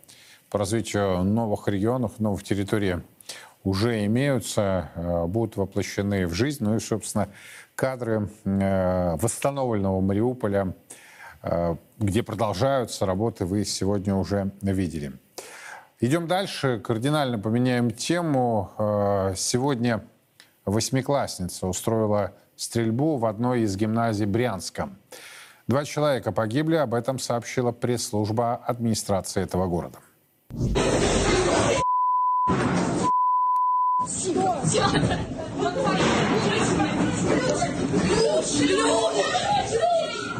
[0.48, 2.98] по развитию новых регионов, новых территорий
[3.64, 6.62] уже имеются, э, будут воплощены в жизнь.
[6.62, 7.28] Ну и, собственно,
[7.74, 10.74] кадры восстановленного Мариуполя,
[11.98, 15.12] где продолжаются работы, вы сегодня уже видели.
[16.00, 18.70] Идем дальше, кардинально поменяем тему.
[19.36, 20.02] Сегодня
[20.64, 24.90] восьмиклассница устроила стрельбу в одной из гимназий Брянска.
[25.68, 29.98] Два человека погибли, об этом сообщила пресс-служба администрации этого города.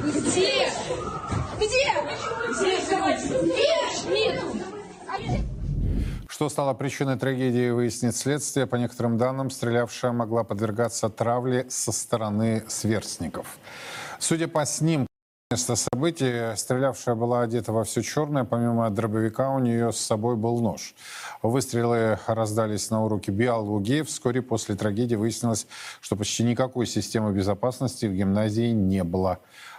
[0.05, 0.71] Где?
[1.59, 1.93] Где?
[3.43, 3.76] Где?
[6.37, 8.67] Что стало причиной трагедии, выяснит следствие.
[8.67, 13.57] По некоторым данным, стрелявшая могла подвергаться травле со стороны сверстников.
[14.19, 15.07] Судя по снимкам,
[15.53, 16.57] Место событий.
[16.57, 18.43] Стрелявшая была одета во все черное.
[18.43, 20.95] Помимо дробовика у нее с собой был нож.
[21.41, 24.03] Выстрелы раздались на уроке биологии.
[24.03, 25.69] Вскоре после трагедии выяснилось,
[26.01, 29.39] что почти никакой системы безопасности в гимназии не было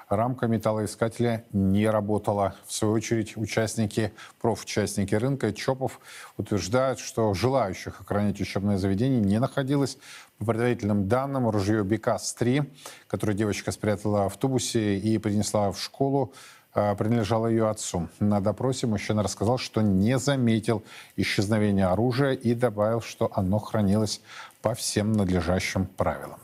[0.10, 2.56] рамка металлоискателя не работала.
[2.66, 6.00] В свою очередь, участники, профучастники рынка ЧОПов
[6.38, 9.98] утверждают, что желающих охранять учебное заведение не находилось.
[10.40, 12.70] По предварительным данным, ружье БКС-3,
[13.08, 16.34] которое девочка спрятала в автобусе и принесла в школу,
[16.76, 18.08] э, принадлежало ее отцу.
[18.20, 20.84] На допросе мужчина рассказал, что не заметил
[21.16, 24.22] исчезновения оружия и добавил, что оно хранилось
[24.62, 26.40] по всем надлежащим правилам.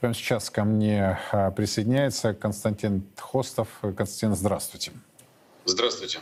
[0.00, 3.68] Прямо сейчас ко мне а, присоединяется Константин Хостов.
[3.80, 4.92] Константин, здравствуйте.
[5.64, 6.20] Здравствуйте.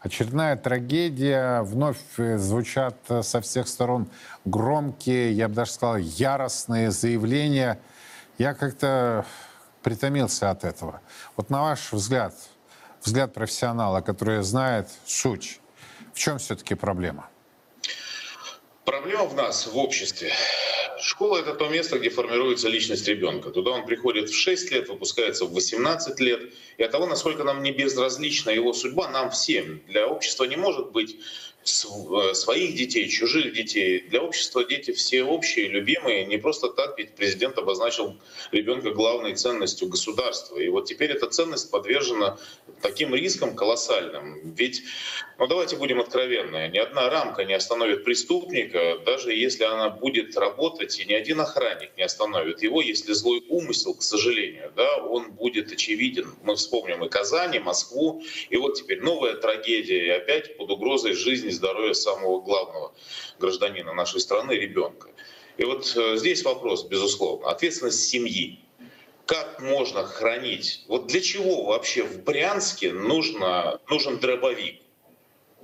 [0.00, 1.62] Очередная трагедия.
[1.62, 4.08] Вновь э, звучат э, со всех сторон
[4.44, 7.80] громкие, я бы даже сказал, яростные заявления.
[8.36, 9.24] Я как-то
[9.82, 11.00] притомился от этого.
[11.36, 12.34] Вот на ваш взгляд,
[13.02, 15.60] взгляд профессионала, который знает суть,
[16.12, 17.30] в чем все-таки проблема?
[18.84, 20.32] Проблема в нас, в обществе.
[21.04, 23.50] Школа— это то место, где формируется личность ребенка.
[23.50, 26.54] Туда он приходит в 6 лет, выпускается в 18 лет.
[26.78, 30.92] И от того, насколько нам не безразлична его судьба, нам всем, для общества не может
[30.92, 31.18] быть
[31.64, 34.00] своих детей, чужих детей.
[34.08, 36.26] Для общества дети все общие, любимые.
[36.26, 38.16] Не просто так, ведь президент обозначил
[38.52, 40.58] ребенка главной ценностью государства.
[40.58, 42.38] И вот теперь эта ценность подвержена
[42.82, 44.54] таким рискам колоссальным.
[44.54, 44.82] Ведь,
[45.38, 50.98] ну давайте будем откровенны, ни одна рамка не остановит преступника, даже если она будет работать,
[51.00, 55.72] и ни один охранник не остановит его, если злой умысел, к сожалению, да, он будет
[55.72, 56.34] очевиден.
[56.42, 61.14] Мы вспомним и Казань, и Москву, и вот теперь новая трагедия, и опять под угрозой
[61.14, 62.92] жизни здоровья самого главного
[63.38, 65.08] гражданина нашей страны, ребенка.
[65.56, 68.60] И вот э, здесь вопрос, безусловно, ответственность семьи.
[69.26, 70.84] Как можно хранить?
[70.88, 74.82] Вот для чего вообще в Брянске нужно, нужен дробовик?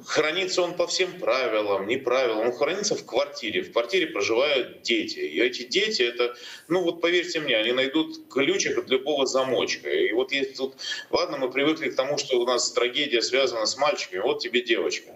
[0.07, 2.47] Хранится он по всем правилам, не правилам.
[2.47, 3.63] Он хранится в квартире.
[3.63, 5.19] В квартире проживают дети.
[5.19, 6.35] И эти дети, это,
[6.69, 9.91] ну вот поверьте мне, они найдут ключик от любого замочка.
[9.91, 10.77] И вот если тут,
[11.11, 15.13] ладно, мы привыкли к тому, что у нас трагедия связана с мальчиками, вот тебе девочка.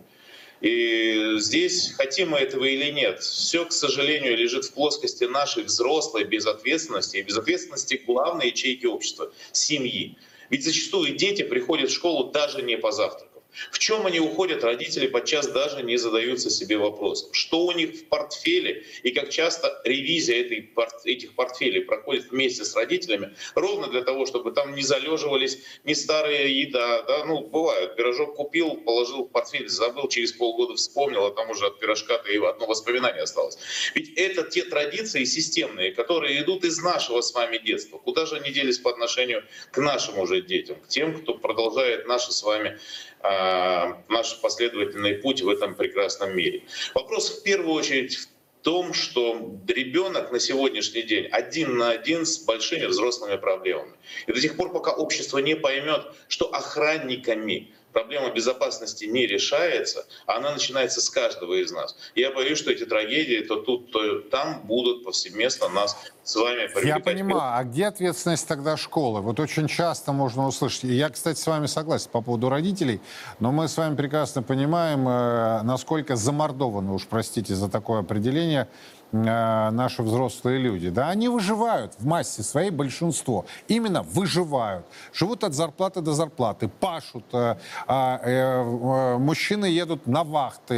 [0.64, 6.24] И здесь, хотим мы этого или нет, все, к сожалению, лежит в плоскости нашей взрослой
[6.24, 10.16] безответственности и безответственности главной ячейки общества— семьи.
[10.48, 13.33] Ведь зачастую дети приходят в школу даже не позавтракать.
[13.70, 18.04] В чем они уходят, родители подчас даже не задаются себе вопросом, что у них в
[18.06, 20.70] портфеле и как часто ревизия этой,
[21.04, 26.46] этих портфелей проходит вместе с родителями, ровно для того, чтобы там не залеживались не старая
[26.46, 31.50] еда, да, ну, бывает, пирожок купил, положил в портфель, забыл, через полгода вспомнил, а там
[31.50, 33.58] уже от пирожка-то и одно воспоминание осталось.
[33.94, 37.98] Ведь это те традиции системные, которые идут из нашего с вами детства.
[37.98, 42.32] Куда же они делись по отношению к нашим уже детям, к тем, кто продолжает наши
[42.32, 42.78] с вами
[43.24, 46.64] наш последовательный путь в этом прекрасном мире.
[46.94, 48.28] Вопрос в первую очередь в
[48.62, 53.92] том, что ребенок на сегодняшний день один на один с большими взрослыми проблемами.
[54.26, 60.52] И до тех пор, пока общество не поймет, что охранниками проблема безопасности не решается, она
[60.52, 61.96] начинается с каждого из нас.
[62.14, 66.98] Я боюсь, что эти трагедии то тут, то там будут повсеместно нас с вами Я
[66.98, 69.20] понимаю, а где ответственность тогда школы?
[69.20, 73.00] Вот очень часто можно услышать, я, кстати, с вами согласен по поводу родителей,
[73.38, 78.68] но мы с вами прекрасно понимаем, э, насколько замордованы, уж простите за такое определение,
[79.14, 83.46] Э, наши взрослые люди, да, они выживают в массе своей большинство.
[83.68, 84.86] Именно выживают.
[85.12, 87.24] Живут от зарплаты до зарплаты, пашут.
[87.32, 90.74] Э, а, э, мужчины едут на вахты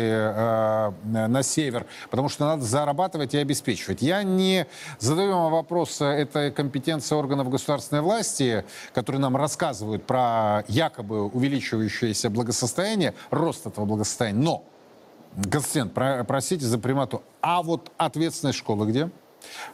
[1.05, 4.03] на север, потому что надо зарабатывать и обеспечивать.
[4.03, 4.67] Я не
[4.99, 13.15] задаю вам вопрос, это компетенция органов государственной власти, которые нам рассказывают про якобы увеличивающееся благосостояние,
[13.31, 14.39] рост этого благосостояния.
[14.39, 14.65] Но
[15.51, 17.23] Константин, про, простите за примату.
[17.41, 19.11] А вот ответственность школы где?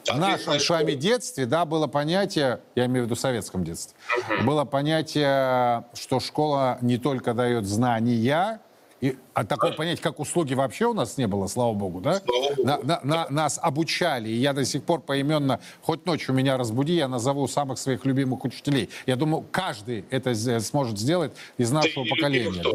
[0.05, 3.96] В нашем с вами детстве, да, было понятие, я имею в виду в советском детстве,
[4.18, 4.46] угу.
[4.46, 8.61] было понятие, что школа не только дает знания,
[9.01, 12.20] и а такого понятия, как услуги, вообще у нас не было, слава богу, да?
[12.20, 12.68] Слава богу.
[12.68, 16.94] На, на, на, нас обучали, и я до сих пор поименно, хоть ночью меня разбуди,
[16.94, 18.90] я назову самых своих любимых учителей.
[19.07, 22.62] Я думаю, каждый это сможет сделать из нашего поколения.
[22.62, 22.70] Да,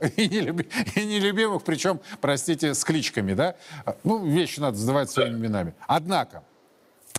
[0.16, 3.56] и, нелюбимых, причем, простите, с кличками, да?
[4.04, 5.74] Ну, вещи надо задавать своими именами.
[5.86, 6.42] Однако,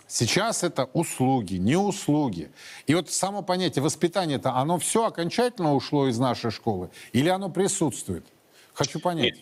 [0.06, 2.50] Сейчас это услуги, не услуги.
[2.88, 6.90] И вот само понятие воспитания-то, оно все окончательно ушло из нашей школы?
[7.12, 8.26] Или оно присутствует?
[8.74, 9.36] Хочу понять.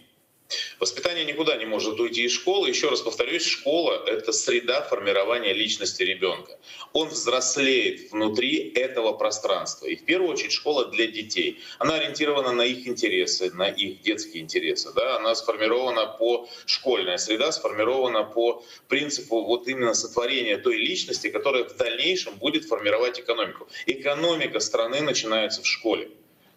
[0.80, 2.68] Воспитание никуда не может уйти из школы.
[2.68, 6.58] Еще раз повторюсь, школа— это среда формирования личности ребенка.
[6.92, 9.86] Он взрослеет внутри этого пространства.
[9.86, 11.60] И в первую очередь школа для детей.
[11.78, 14.92] Она ориентирована на их интересы, на их детские интересы.
[14.94, 15.16] Да?
[15.16, 16.48] Она сформирована по...
[16.66, 23.18] Школьная среда сформирована по принципу вот именно сотворения той личности, которая в дальнейшем будет формировать
[23.18, 23.68] экономику.
[23.86, 26.08] Экономика страны начинается в школе.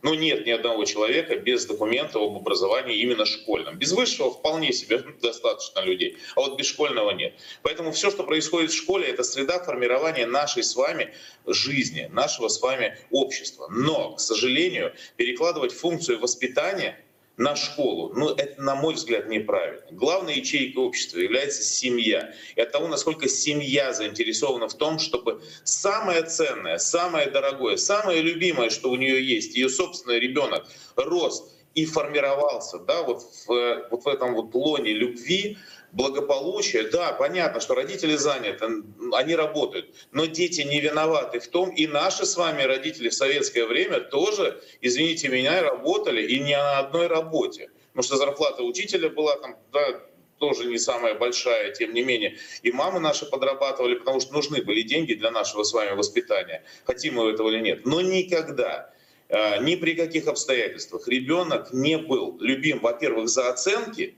[0.01, 3.77] Но нет ни одного человека без документа об образовании именно школьном.
[3.77, 7.33] Без высшего вполне себе достаточно людей, а вот без школьного нет.
[7.61, 11.13] Поэтому все, что происходит в школе, это среда формирования нашей с вами
[11.45, 13.67] жизни, нашего с вами общества.
[13.69, 17.03] Но, к сожалению, перекладывать функцию воспитания
[17.41, 18.11] на школу.
[18.15, 19.81] Ну, это, на мой взгляд, неправильно.
[19.89, 22.33] Главной ячейкой общества является семья.
[22.55, 28.69] И от того, насколько семья заинтересована в том, чтобы самое ценное, самое дорогое, самое любимое,
[28.69, 34.07] что у нее есть, ее собственный ребенок, рос и формировался да, вот, в, вот в
[34.07, 35.57] этом вот лоне любви,
[35.91, 38.65] благополучия, да, понятно, что родители заняты,
[39.13, 43.65] они работают, но дети не виноваты в том, и наши с вами родители в советское
[43.65, 47.69] время тоже, извините меня, работали и не на одной работе.
[47.89, 50.01] Потому что зарплата учителя была там, да,
[50.39, 52.37] тоже не самая большая, тем не менее.
[52.63, 57.15] И мамы наши подрабатывали, потому что нужны были деньги для нашего с вами воспитания, хотим
[57.15, 57.85] мы этого или нет.
[57.85, 58.91] Но никогда,
[59.29, 64.15] э, ни при каких обстоятельствах ребенок не был любим, во-первых, за оценки,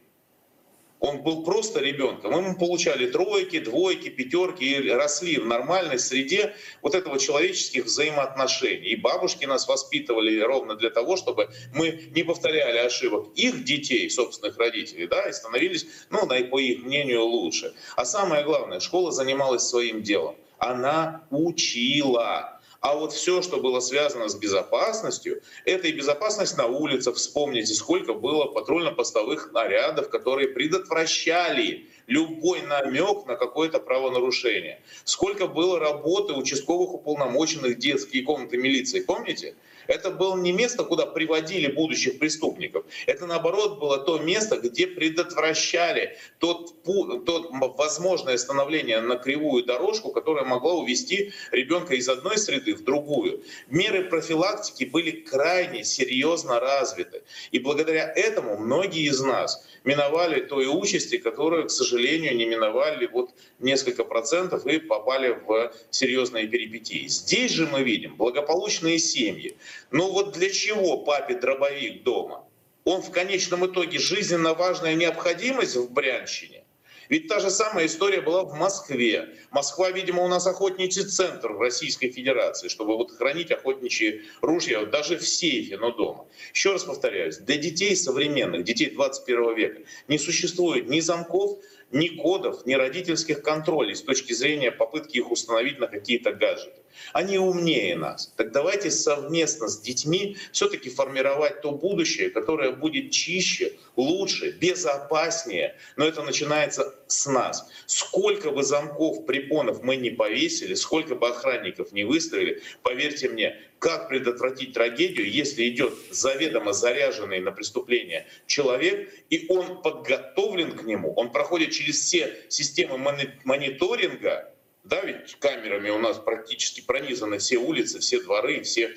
[1.04, 2.32] он был просто ребенком.
[2.32, 8.88] Мы получали тройки, двойки, пятерки и росли в нормальной среде вот этого человеческих взаимоотношений.
[8.88, 14.58] И бабушки нас воспитывали ровно для того, чтобы мы не повторяли ошибок их детей, собственных
[14.58, 17.74] родителей, да, и становились, ну, по их мнению, лучше.
[17.98, 20.38] А самое главное, школа занималась своим делом.
[20.58, 22.62] Она учила.
[22.84, 27.16] А вот все, что было связано с безопасностью, это и безопасность на улицах.
[27.16, 34.82] Вспомните, сколько было патрульно-постовых нарядов, которые предотвращали любой намек на какое-то правонарушение.
[35.06, 39.56] Сколько было работы участковых уполномоченных детские комнаты милиции, помните?
[39.88, 42.86] Это было не место, куда приводили будущих преступников.
[43.06, 46.84] Это, наоборот, было то место, где предотвращали тот,
[47.26, 53.44] тот возможное становление на кривую дорожку, которая могла увести ребенка из одной среды в другую.
[53.68, 57.24] Меры профилактики были крайне серьезно развиты.
[57.52, 63.32] И благодаря этому многие из нас миновали той участи, которую, к сожалению, не миновали вот
[63.60, 67.08] несколько процентов и попали в серьезные перипетии.
[67.08, 69.56] Здесь же мы видим благополучные семьи.
[69.92, 72.48] Но вот для чего папе дробовик дома?
[72.84, 76.64] Он в конечном итоге жизненно важная необходимость в Брянщине?
[77.10, 79.36] Ведь та же самая история была в Москве.
[79.52, 85.18] Москва, видимо, у нас охотничий центр в Российской Федерации, чтобы вот хранить охотничьи ружья даже
[85.18, 86.26] в сейфе, но дома.
[86.54, 91.60] Еще раз повторяюсь, для детей современных, детей 21 века не существует ни замков,
[91.92, 96.83] ни кодов, ни родительских контролей с точки зрения попытки их установить на какие-то гаджеты.
[97.14, 98.34] Они умнее нас.
[98.38, 105.76] Так давайте совместно с детьми все-таки формировать то будущее, которое будет чище, лучше, безопаснее.
[105.96, 107.68] Но это начинается с нас.
[107.86, 114.08] Сколько бы замков, препонов мы не повесили, сколько бы охранников не выставили, поверьте мне, как
[114.08, 121.32] предотвратить трагедию, если идет заведомо заряженный на преступление человек, и он подготовлен к нему, он
[121.32, 122.98] проходит через все системы
[123.44, 124.53] мониторинга,
[124.84, 128.94] да, ведь камерами у нас практически пронизаны все улицы, все дворы, все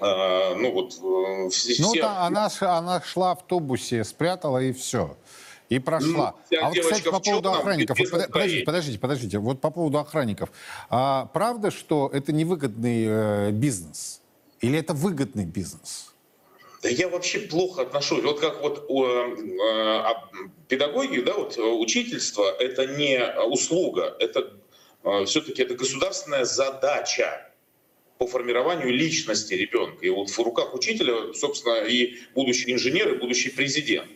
[0.00, 1.82] э, ну вот э, все.
[1.82, 5.16] Ну да, она, она шла в автобусе, спрятала и все.
[5.68, 6.34] И прошла.
[6.50, 7.98] Ну, а вот, кстати, по поводу охранников.
[7.98, 9.38] Вот, подождите, подождите, подождите.
[9.38, 10.50] Вот по поводу охранников.
[10.90, 14.20] А, правда, что это невыгодный э, бизнес?
[14.60, 16.12] Или это выгодный бизнес?
[16.82, 18.22] Да я вообще плохо отношусь.
[18.22, 20.04] Вот как вот э, э,
[20.68, 24.61] педагоги, да, вот учительство— это не услуга, это а,
[25.26, 27.48] все-таки это государственная задача
[28.18, 30.04] по формированию личности ребенка.
[30.04, 34.08] И вот в руках учителя, собственно, и будущий инженер, и будущий президент.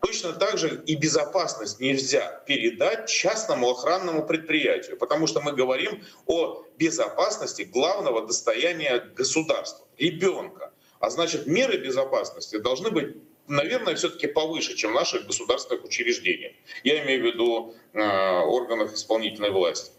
[0.00, 6.62] Точно так же и безопасность нельзя передать частному охранному предприятию, потому что мы говорим о
[6.76, 10.72] безопасности главного достояния государства, ребенка.
[11.00, 13.16] А значит, меры безопасности должны быть
[13.46, 16.52] наверное, все-таки повыше, чем в наших государственных учреждениях.
[16.82, 19.92] Я имею в виду э, органах исполнительной власти.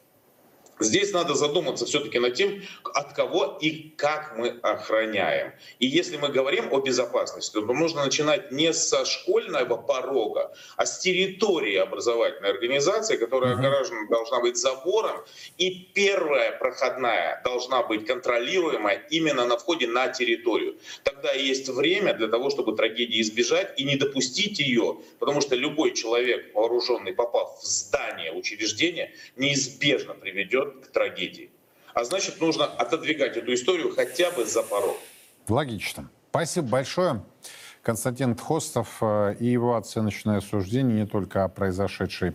[0.79, 5.53] Здесь надо задуматься все-таки над тем, от кого и как мы охраняем.
[5.79, 10.99] И если мы говорим о безопасности, то нужно начинать не со школьного порога, а с
[10.99, 15.23] территории образовательной организации, которая огорожена должна быть забором.
[15.57, 20.75] И первая проходная должна быть контролируемая именно на входе на территорию.
[21.03, 25.93] Тогда есть время для того, чтобы трагедии избежать и не допустить ее, потому что любой
[25.93, 31.51] человек вооруженный, попав в здание учреждения, неизбежно приведет к трагедии.
[31.93, 34.97] А значит, нужно отодвигать эту историю хотя бы за порог.
[35.47, 36.09] Логично.
[36.29, 37.23] Спасибо большое.
[37.81, 42.33] Константин Тхостов э, и его оценочное суждение не только о произошедшей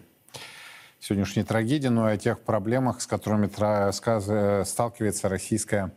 [1.00, 3.48] сегодняшней трагедии, но и о тех проблемах, с которыми
[4.64, 5.92] сталкивается российская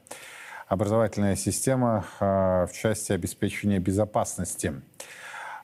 [0.68, 4.82] образовательная система э, в части обеспечения безопасности.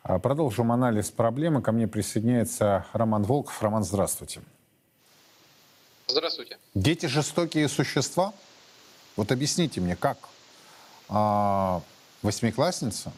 [0.04, 1.62] Э, продолжим анализ проблемы.
[1.62, 3.62] Ко мне присоединяется Роман Волков.
[3.62, 4.42] Роман, здравствуйте.
[6.10, 6.58] Здравствуйте.
[6.74, 8.34] Дети жестокие существа?
[9.16, 10.18] Вот объясните мне, как
[11.08, 11.84] а,
[12.24, 13.14] восьмиклассница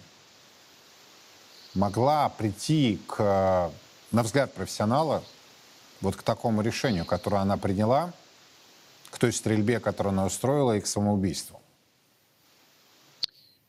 [1.73, 3.71] могла прийти к,
[4.11, 5.23] на взгляд профессионала,
[6.01, 8.11] вот к такому решению, которое она приняла,
[9.09, 11.61] к той стрельбе, которую она устроила, и к самоубийству?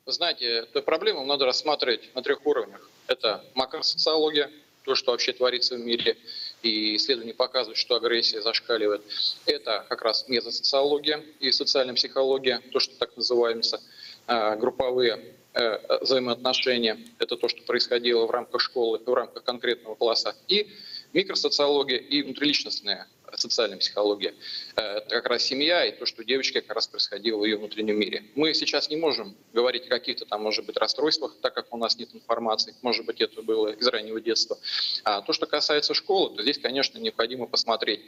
[0.04, 2.90] Вы знаете, эту проблему надо рассматривать на трех уровнях.
[3.06, 4.50] Это макросоциология,
[4.82, 6.16] то, что вообще творится в мире,
[6.62, 9.02] и исследования показывают, что агрессия зашкаливает.
[9.46, 13.80] Это как раз мезосоциология и социальная психология, то, что так называется,
[14.26, 20.36] а, групповые э, взаимоотношения, это то, что происходило в рамках школы, в рамках конкретного класса,
[20.48, 20.70] и
[21.12, 24.34] микросоциология и внутриличностная социальная психология.
[24.76, 27.98] Э, это как раз семья и то, что девочке как раз происходило в ее внутреннем
[27.98, 28.24] мире.
[28.34, 31.98] Мы сейчас не можем говорить о каких-то там, может быть, расстройствах, так как у нас
[31.98, 32.74] нет информации.
[32.82, 34.58] Может быть, это было из раннего детства.
[35.04, 38.00] А то, что касается школы, то здесь, конечно, необходимо посмотреть,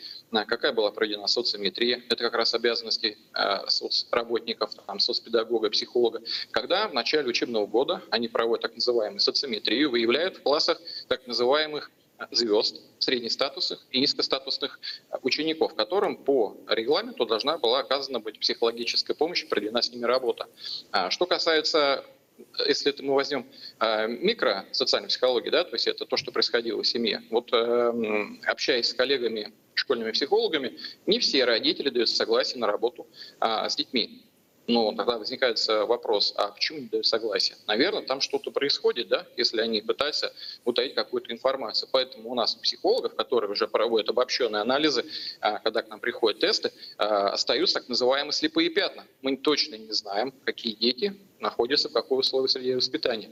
[0.47, 2.03] какая была проведена социометрия.
[2.09, 6.23] Это как раз обязанности э, соцработников, там, соцпедагога, психолога.
[6.51, 11.91] Когда в начале учебного года они проводят так называемую социометрию, выявляют в классах так называемых
[12.31, 14.81] звезд, среднестатусных и низкостатусных
[15.23, 20.49] учеников, которым по регламенту должна была оказана быть психологическая помощь, проведена с ними работа.
[20.91, 22.05] А что касается
[22.67, 23.47] если это мы возьмем
[23.81, 27.23] э, микро социальной психологии, да, то есть это то, что происходило в семье.
[27.31, 33.07] Вот э, общаясь с коллегами, школьными психологами, не все родители дают согласие на работу
[33.41, 34.25] э, с детьми.
[34.67, 37.57] Но тогда возникает вопрос, а почему не дают согласие?
[37.67, 40.33] Наверное, там что-то происходит, да, если они пытаются
[40.65, 41.89] утаить какую-то информацию.
[41.93, 45.05] Поэтому у нас у психологов, которые уже проводят обобщенные анализы,
[45.41, 49.05] а, когда к нам приходят тесты, а, остаются так называемые слепые пятна.
[49.21, 53.31] Мы точно не знаем, какие дети находятся в какой условии среды воспитания.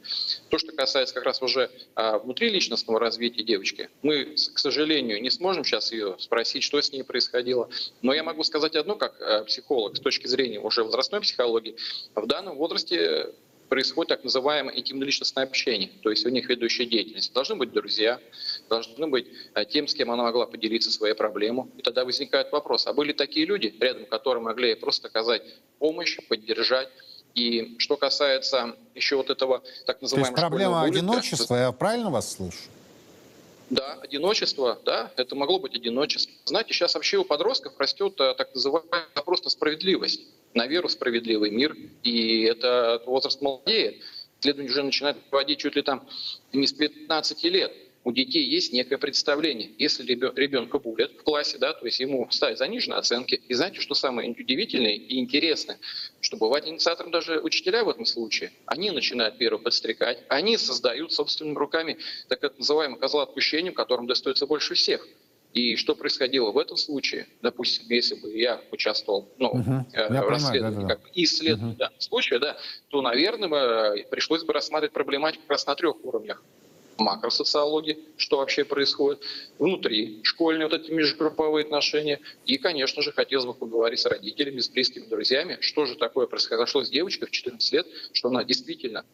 [0.51, 5.65] То, что касается как раз уже а, внутриличностного развития девочки, мы, к сожалению, не сможем
[5.65, 7.69] сейчас ее спросить, что с ней происходило.
[8.03, 11.75] Но я могу сказать одно, как а, психолог, с точки зрения уже возрастной психологии.
[12.15, 13.33] В данном возрасте
[13.73, 17.33] происходит так называемое интимно-личностное общение, то есть у них ведущая деятельность.
[17.33, 18.21] Должны быть друзья,
[18.69, 21.69] должны быть а, тем, с кем она могла поделиться своей проблемой.
[21.79, 25.43] И тогда возникает вопрос, а были такие люди рядом, которые могли просто оказать
[25.79, 26.91] помощь, поддержать,
[27.35, 30.35] и что касается еще вот этого так называемого...
[30.35, 32.59] То есть проблема одиночества, я правильно вас слышу?
[33.71, 36.35] Да, одиночество, да, это могло быть одиночество.
[36.45, 40.21] Знаете, сейчас вообще у подростков растет э, так называемая просто справедливость,
[40.53, 44.03] на веру в справедливый мир, и это возраст молодеет.
[44.41, 46.07] Исследования уже начинают проводить чуть ли там
[46.53, 47.73] не с 15 лет
[48.05, 49.71] у детей есть некое представление.
[49.79, 53.41] Если ребенка булят в классе, да, то есть ему ставят заниженные оценки.
[53.49, 55.79] И знаете, что самое удивительное и интересное,
[56.21, 58.53] что бывает инициатором даже учителя в этом случае.
[58.67, 61.99] Они начинают первым подстрекать, они создают собственными руками
[62.29, 65.07] так называемый козла отпущения, которым достается больше всех.
[65.53, 69.87] И что происходило в этом случае, допустим, если бы я участвовал ну, угу.
[69.93, 70.95] в расследовании, да, да, да.
[70.97, 71.77] как исследователь угу.
[71.77, 72.57] данного случая, да,
[72.89, 76.43] то, наверное, пришлось бы рассматривать проблематику как раз на трех уровнях
[76.99, 79.23] макросоциологии, что вообще происходит,
[79.59, 82.21] внутри школьные вот эти межгрупповые отношения.
[82.47, 86.85] И, конечно же, хотелось бы поговорить с родителями, с близкими друзьями, что же такое произошло
[86.85, 89.05] с девочкой в 14 лет, что она действительно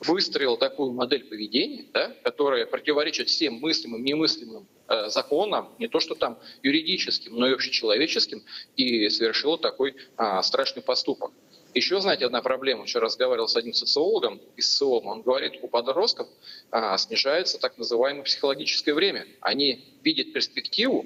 [0.00, 6.14] выстроила такую модель поведения, да, которая противоречит всем мыслимым, немыслимым э, законам, не то что
[6.14, 8.42] там юридическим, но и общечеловеческим,
[8.76, 11.32] и совершила такой а, страшный поступок.
[11.76, 12.86] Еще, знаете, одна проблема.
[12.86, 15.06] Вчера разговаривал с одним социологом из СОМ.
[15.06, 16.26] Он говорит, у подростков
[16.70, 19.26] а, снижается так называемое психологическое время.
[19.42, 21.04] Они видят перспективу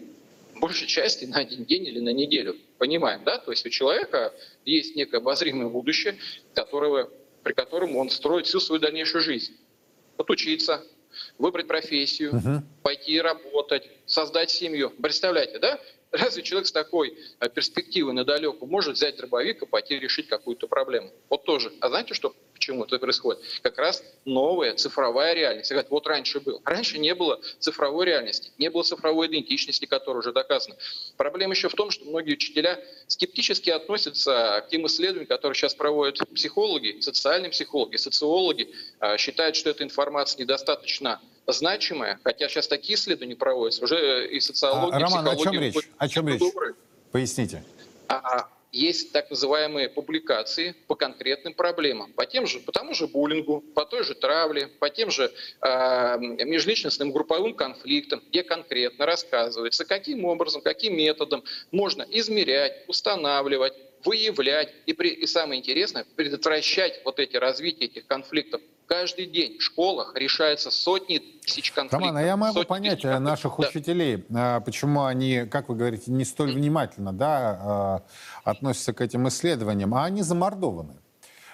[0.60, 2.56] большей части на один день или на неделю.
[2.78, 3.38] Понимаем, да?
[3.38, 4.32] То есть у человека
[4.64, 6.16] есть некое обозримое будущее,
[6.54, 7.10] которого,
[7.42, 9.56] при котором он строит всю свою дальнейшую жизнь.
[10.18, 10.84] Отучиться,
[11.38, 12.60] выбрать профессию, uh-huh.
[12.84, 14.90] пойти работать, создать семью.
[14.90, 15.80] Представляете, да?
[16.12, 20.66] Разве человек с такой э, перспективой на далеку может взять дробовик и пойти решить какую-то
[20.66, 21.12] проблему?
[21.28, 21.72] Вот тоже.
[21.80, 23.40] А знаете, что почему это происходит?
[23.62, 25.70] Как раз новая цифровая реальность.
[25.70, 26.60] Говорят, вот раньше было.
[26.64, 30.76] Раньше не было цифровой реальности, не было цифровой идентичности, которая уже доказана.
[31.16, 36.18] Проблема еще в том, что многие учителя скептически относятся к тем исследованиям, которые сейчас проводят
[36.34, 43.36] психологи, социальные психологи, социологи, а, считают, что эта информация недостаточно значимая, хотя сейчас такие исследования
[43.36, 45.74] проводятся, уже и социология, а, Роман, о чем речь?
[45.98, 46.42] О чем речь?
[47.12, 47.64] Поясните.
[48.08, 53.62] А, есть так называемые публикации по конкретным проблемам, по тем же, по тому же буллингу,
[53.74, 60.24] по той же травле, по тем же э, межличностным групповым конфликтам, где конкретно рассказывается, каким
[60.24, 63.74] образом, каким методом можно измерять, устанавливать,
[64.04, 68.60] выявлять и, при, и самое интересное, предотвращать вот эти развитие этих конфликтов
[68.90, 72.00] каждый день в школах решаются сотни тысяч конфликтов.
[72.00, 73.68] Роман, а я могу понять э, наших да.
[73.68, 78.02] учителей, э, почему они, как вы говорите, не столь внимательно да,
[78.44, 80.96] э, относятся к этим исследованиям, а они замордованы.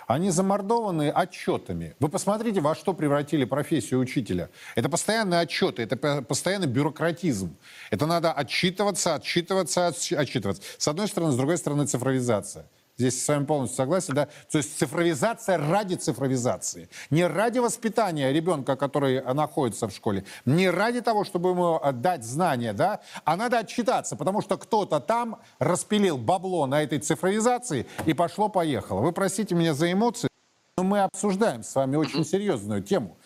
[0.06, 1.94] Они замордованы отчетами.
[2.00, 4.48] Вы посмотрите, во что превратили профессию учителя.
[4.74, 7.54] Это постоянные отчеты, это постоянный бюрократизм.
[7.90, 10.62] Это надо отчитываться, отчитываться, отчитываться.
[10.78, 12.66] С одной стороны, с другой стороны, цифровизация.
[12.98, 14.26] Здесь с вами полностью согласен, да?
[14.50, 16.88] То есть цифровизация ради цифровизации.
[17.10, 22.72] Не ради воспитания ребенка, который находится в школе, не ради того, чтобы ему дать знания,
[22.72, 23.00] да?
[23.24, 29.00] А надо отчитаться, потому что кто-то там распилил бабло на этой цифровизации и пошло-поехало.
[29.00, 30.30] Вы простите меня за эмоции,
[30.78, 33.18] но мы обсуждаем с вами очень серьезную тему.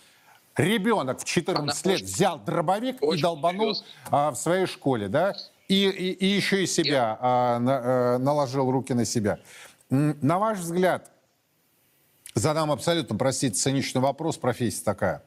[0.56, 3.76] Ребенок в 14 лет взял дробовик и долбанул
[4.10, 5.36] а, в своей школе, да?
[5.70, 7.80] И, и, и еще и себя а, на,
[8.14, 9.38] а, наложил руки на себя.
[9.88, 11.12] На ваш взгляд,
[12.34, 15.22] задам абсолютно, простите, циничный вопрос, профессия такая.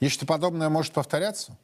[0.00, 1.58] Нечто подобное может повторяться?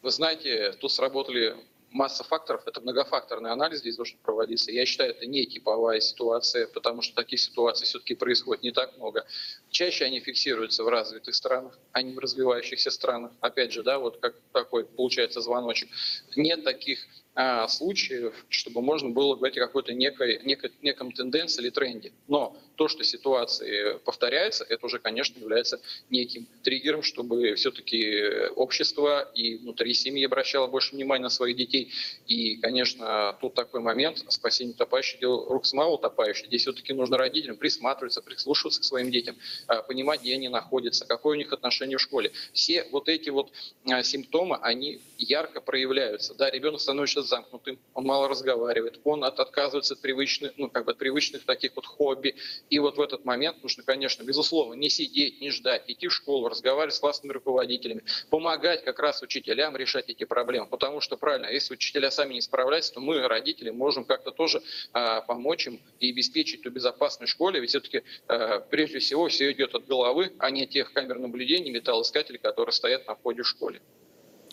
[0.00, 1.56] Вы знаете, тут сработали
[1.90, 4.70] масса факторов, это многофакторный анализ здесь должен проводиться.
[4.70, 9.26] Я считаю, это не типовая ситуация, потому что таких ситуаций все-таки происходит не так много.
[9.70, 13.32] Чаще они фиксируются в развитых странах, а не в развивающихся странах.
[13.40, 15.88] Опять же, да, вот как такой получается звоночек.
[16.36, 21.70] Нет таких а, случаев, чтобы можно было говорить о какой-то некой, некой, неком тенденции или
[21.70, 22.12] тренде.
[22.26, 29.56] Но то, что ситуации повторяются, это уже, конечно, является неким триггером, чтобы все-таки общество и
[29.56, 31.92] внутри семьи обращало больше внимания на своих детей.
[32.26, 36.48] И, конечно, тут такой момент, спасение утопающих, дело рук самого утопающего.
[36.48, 41.36] Здесь все-таки нужно родителям присматриваться, прислушиваться к своим детям, а, понимать, где они находятся, какое
[41.36, 42.32] у них отношение в школе.
[42.52, 43.52] Все вот эти вот
[43.84, 46.34] а, симптомы, они ярко проявляются.
[46.34, 50.92] Да, ребенок становится замкнутым, он мало разговаривает, он от, отказывается от привычных, ну, как бы
[50.92, 52.34] от привычных таких вот хобби.
[52.68, 56.48] И вот в этот момент нужно, конечно, безусловно, не сидеть, не ждать, идти в школу,
[56.48, 60.66] разговаривать с классными руководителями, помогать как раз учителям решать эти проблемы.
[60.66, 64.62] Потому что, правильно, если учителя сами не справляются, то мы, родители, можем как-то тоже
[64.92, 67.60] а, помочь им и обеспечить ту безопасность школе.
[67.60, 72.38] Ведь все-таки, а, прежде всего, все идет от головы, а не тех камер наблюдения, металлоискателей,
[72.38, 73.80] которые стоят на входе в школе.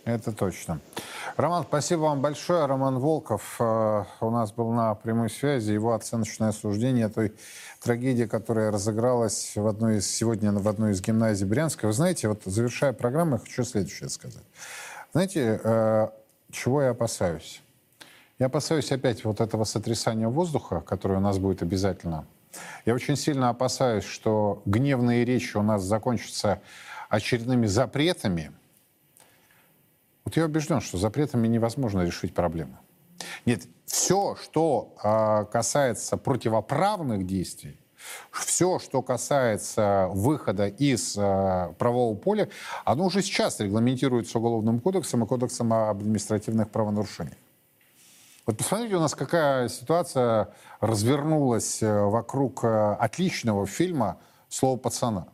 [0.08, 0.80] Это точно.
[1.36, 2.66] Роман, спасибо вам большое.
[2.66, 5.74] Роман Волков э, у нас был на прямой связи.
[5.74, 7.34] Его оценочное суждение той
[7.82, 11.88] трагедии, которая разыгралась в одной из, сегодня в одной из гимназий Брянска.
[11.88, 14.46] Вы знаете, вот завершая программу, я хочу следующее сказать.
[15.12, 16.08] Знаете, э,
[16.52, 17.62] чего я опасаюсь?
[18.40, 22.26] Я опасаюсь опять вот этого сотрясания воздуха, которое у нас будет обязательно.
[22.86, 26.62] Я очень сильно опасаюсь, что гневные речи у нас закончатся
[27.10, 28.54] очередными запретами–
[30.28, 32.78] вот я убежден, что запретами невозможно решить проблему.
[33.46, 37.80] Нет, все, что э, касается противоправных действий,
[38.34, 42.50] все, что касается выхода из э, правового поля,
[42.84, 47.38] оно уже сейчас регламентируется Уголовным кодексом и Кодексом об административных правонарушениях.
[48.46, 50.50] Вот посмотрите, у нас какая ситуация
[50.82, 54.20] развернулась э, вокруг э, отличного фильма
[54.50, 55.28] «Слово пацана».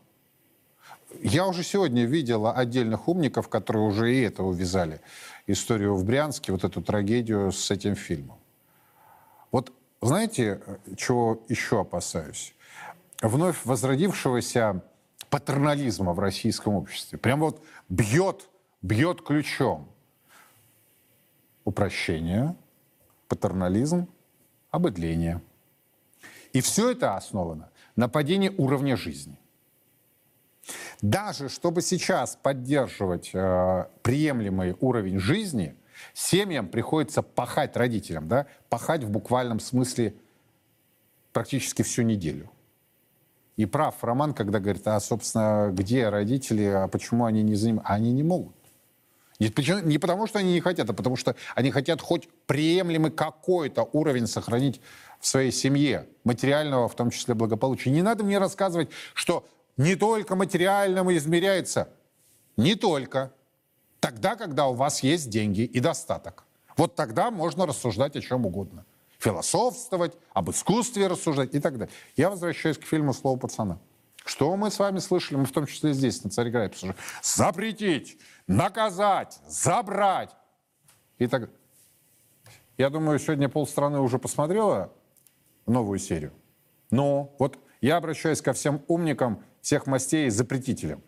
[1.22, 5.02] Я уже сегодня видел отдельных умников, которые уже и это увязали.
[5.48, 8.38] Историю в Брянске, вот эту трагедию с этим фильмом.
[9.52, 10.62] Вот знаете,
[10.98, 12.56] чего еще опасаюсь?
[13.22, 14.84] Вновь возродившегося
[15.30, 17.18] патернализма в российском обществе.
[17.18, 18.50] Прям вот бьет,
[18.82, 19.88] бьет ключом.
[21.64, 22.56] Упрощение,
[23.30, 24.08] патернализм,
[24.72, 25.42] обыдление.
[26.52, 29.38] И все это основано на падении уровня жизни.
[31.02, 35.76] Даже чтобы сейчас поддерживать э, приемлемый уровень жизни,
[36.14, 40.16] семьям приходится пахать родителям, да, пахать в буквальном смысле
[41.34, 42.50] практически всю неделю.
[43.56, 47.94] И прав Роман, когда говорит, а, собственно, где родители, а почему они не занимаются?
[47.94, 48.56] Они не могут.
[49.40, 49.52] Не,
[49.84, 54.28] не потому, что они не хотят, а потому что они хотят хоть приемлемый какой-то уровень
[54.28, 54.80] сохранить
[55.20, 57.92] в своей семье, материального, в том числе благополучия.
[57.92, 59.46] Не надо мне рассказывать, что
[59.78, 61.90] не только материальным измеряется.
[62.58, 63.34] Не только.
[64.00, 66.44] Тогда, когда у вас есть деньги и достаток.
[66.78, 68.86] Вот тогда можно рассуждать о чем угодно.
[69.20, 71.94] Философствовать, об искусстве рассуждать и так далее.
[72.16, 73.80] Я возвращаюсь к фильму «Слово пацана».
[74.26, 78.18] Что мы с вами слышали, мы в том числе здесь, на Царьграде, запретить,
[78.48, 80.32] наказать, забрать
[81.18, 81.50] и так
[82.78, 84.92] Я думаю, сегодня полстраны уже посмотрела
[85.66, 86.34] новую серию.
[86.90, 91.02] Но вот я обращаюсь ко всем умникам всех мастей и запретителям.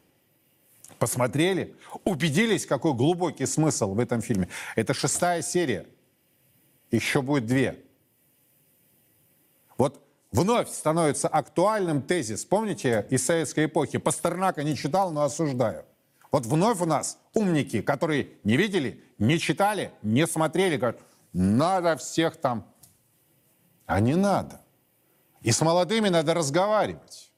[0.97, 1.75] Посмотрели,
[2.05, 4.47] убедились, какой глубокий смысл в этом фильме.
[4.77, 5.85] Это шестая серия.
[6.89, 7.83] Еще будет две.
[9.77, 10.01] Вот
[10.31, 12.45] вновь становится актуальным тезис.
[12.45, 13.97] Помните из советской эпохи?
[13.97, 15.83] Пастернака не читал, но осуждаю.
[16.31, 21.01] Вот вновь у нас умники, которые не видели, не читали, не смотрели, говорят,
[21.33, 22.65] надо всех там.
[23.85, 24.61] А не надо.
[25.41, 27.31] И с молодыми надо разговаривать.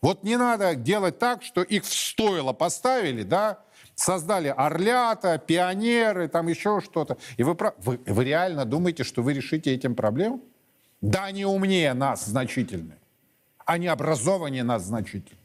[0.00, 3.58] Вот не надо делать так, что их в стойло поставили, да,
[3.94, 7.18] создали орлята, пионеры, там еще что-то.
[7.36, 10.40] И вы, вы, вы реально думаете, что вы решите этим проблему?
[11.00, 12.96] Да, они умнее нас значительно.
[13.64, 15.38] Они образованнее нас значительно.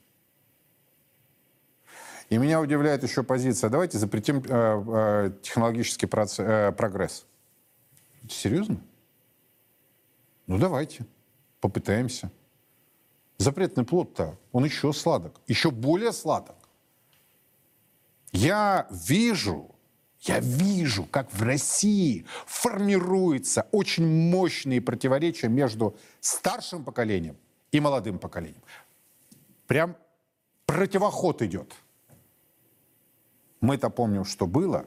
[2.30, 3.70] И меня удивляет еще позиция.
[3.70, 7.26] Давайте запретим э, э, технологический процесс, э, прогресс.
[8.30, 8.78] Серьезно?
[10.48, 11.06] Ну давайте,
[11.60, 12.32] попытаемся.
[13.38, 16.56] Запретный плод-то, он еще сладок, еще более сладок.
[18.32, 19.74] Я вижу,
[20.22, 27.38] я вижу, как в России формируются очень мощные противоречия между старшим поколением
[27.72, 28.64] и молодым поколением.
[29.68, 29.96] Прям
[30.66, 31.74] противоход идет.
[33.62, 34.86] Мы-то помним, что было,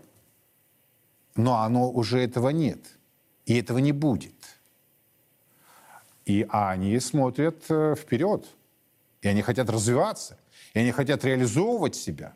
[1.34, 2.98] но оно уже этого нет.
[3.44, 4.35] И этого не будет.
[6.26, 8.46] И они смотрят э, вперед.
[9.22, 10.36] И они хотят развиваться.
[10.74, 12.34] И они хотят реализовывать себя.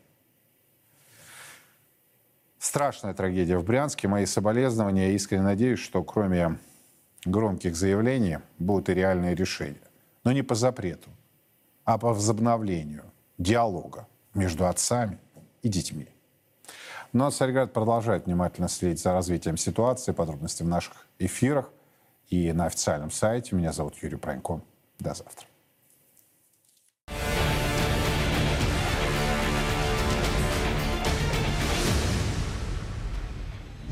[2.57, 4.07] Страшная трагедия в Брянске.
[4.07, 5.07] Мои соболезнования.
[5.07, 6.57] Я искренне надеюсь, что кроме
[7.25, 9.81] громких заявлений будут и реальные решения.
[10.23, 11.09] Но не по запрету,
[11.83, 13.03] а по возобновлению
[13.37, 15.19] диалога между отцами
[15.63, 16.07] и детьми.
[17.11, 21.69] Но Царьград продолжает внимательно следить за развитием ситуации, подробности в наших эфирах
[22.31, 23.55] и на официальном сайте.
[23.55, 24.61] Меня зовут Юрий Пронько.
[24.99, 25.45] До завтра.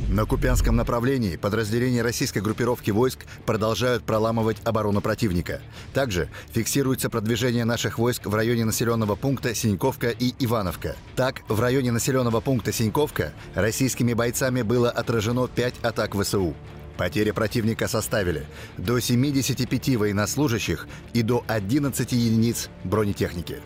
[0.08, 5.62] На Купянском направлении подразделения российской группировки войск продолжают проламывать оборону противника.
[5.94, 10.96] Также фиксируется продвижение наших войск в районе населенного пункта Синьковка и Ивановка.
[11.16, 16.56] Так, в районе населенного пункта Синьковка российскими бойцами было отражено 5 атак ВСУ.
[17.00, 18.46] Потери противника составили
[18.78, 23.62] до 75 военнослужащих и до 11 единиц бронетехники.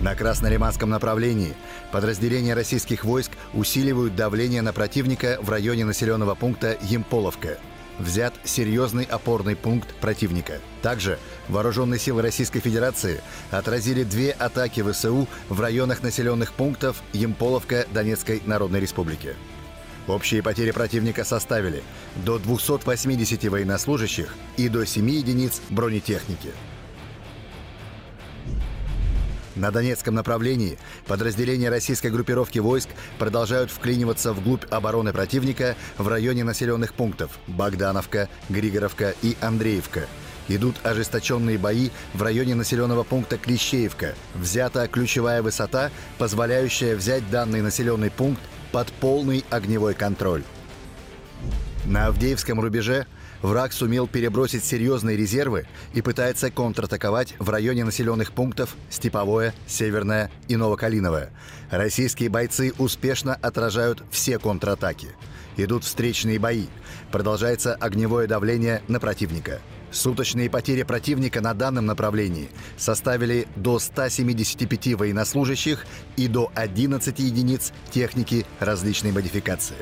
[0.00, 1.52] На Краснолиманском направлении
[1.92, 7.58] подразделения российских войск усиливают давление на противника в районе населенного пункта Емполовка.
[7.98, 10.54] Взят серьезный опорный пункт противника.
[10.80, 11.18] Также
[11.50, 18.80] вооруженные силы Российской Федерации отразили две атаки ВСУ в районах населенных пунктов Емполовка Донецкой Народной
[18.80, 19.36] Республики.
[20.06, 21.82] Общие потери противника составили
[22.16, 26.50] до 280 военнослужащих и до 7 единиц бронетехники.
[29.56, 32.88] На Донецком направлении подразделения российской группировки войск
[33.18, 40.06] продолжают вклиниваться вглубь обороны противника в районе населенных пунктов Богдановка, Григоровка и Андреевка.
[40.48, 44.14] Идут ожесточенные бои в районе населенного пункта Клещеевка.
[44.34, 48.42] Взята ключевая высота, позволяющая взять данный населенный пункт
[48.74, 50.42] под полный огневой контроль.
[51.86, 53.06] На Авдеевском рубеже
[53.40, 60.56] Враг сумел перебросить серьезные резервы и пытается контратаковать в районе населенных пунктов Степовое, Северное и
[60.56, 61.30] Новокалиновое.
[61.70, 65.10] Российские бойцы успешно отражают все контратаки.
[65.56, 66.66] Идут встречные бои.
[67.12, 69.60] Продолжается огневое давление на противника.
[69.94, 75.86] Суточные потери противника на данном направлении составили до 175 военнослужащих
[76.16, 79.76] и до 11 единиц техники различной модификации.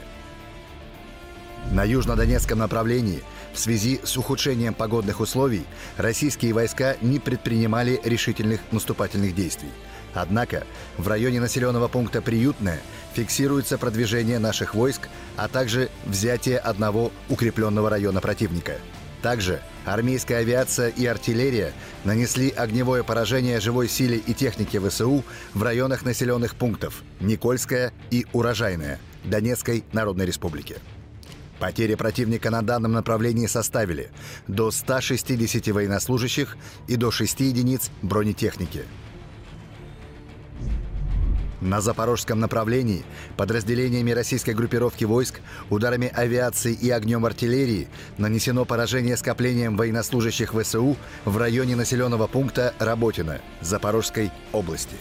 [1.71, 3.23] На южнодонецком направлении
[3.55, 5.65] в связи с ухудшением погодных условий
[5.97, 9.71] российские войска не предпринимали решительных наступательных действий.
[10.13, 10.67] Однако
[10.99, 12.83] в районе населенного пункта Приютное
[13.15, 15.09] фиксируется продвижение наших войск,
[15.39, 18.75] а также взятие одного укрепленного района противника.
[19.23, 21.73] Также армейская авиация и артиллерия
[22.05, 25.25] нанесли огневое поражение живой силе и технике ВСУ
[25.55, 30.77] в районах населенных пунктов Никольская и Урожайная Донецкой Народной Республики.
[31.59, 34.11] Потери противника на данном направлении составили
[34.49, 36.57] до 160 военнослужащих
[36.89, 38.83] и до 6 единиц бронетехники–
[41.63, 43.05] на запорожском направлении
[43.37, 45.41] подразделениями российской группировки войск
[45.71, 47.89] ударами авиации и огнем артиллерии
[48.19, 54.97] нанесено поражение скоплением военнослужащих ВСУ в районе населенного пункта Работино Запорожской области.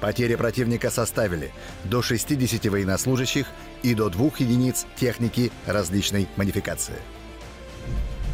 [0.00, 1.52] Потери противника составили
[1.84, 3.46] до 60 военнослужащих
[3.82, 6.96] и до двух единиц техники различной модификации.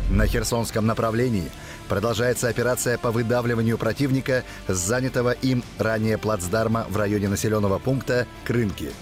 [0.09, 1.51] На Херсонском направлении–
[1.91, 8.93] Продолжается операция по выдавливанию противника с занятого им ранее плацдарма в районе населенного пункта Крынки.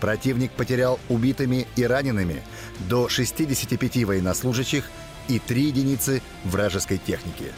[0.00, 2.42] Противник потерял убитыми и ранеными
[2.88, 4.84] до 65 военнослужащих
[5.28, 7.52] и 3 единицы вражеской техники.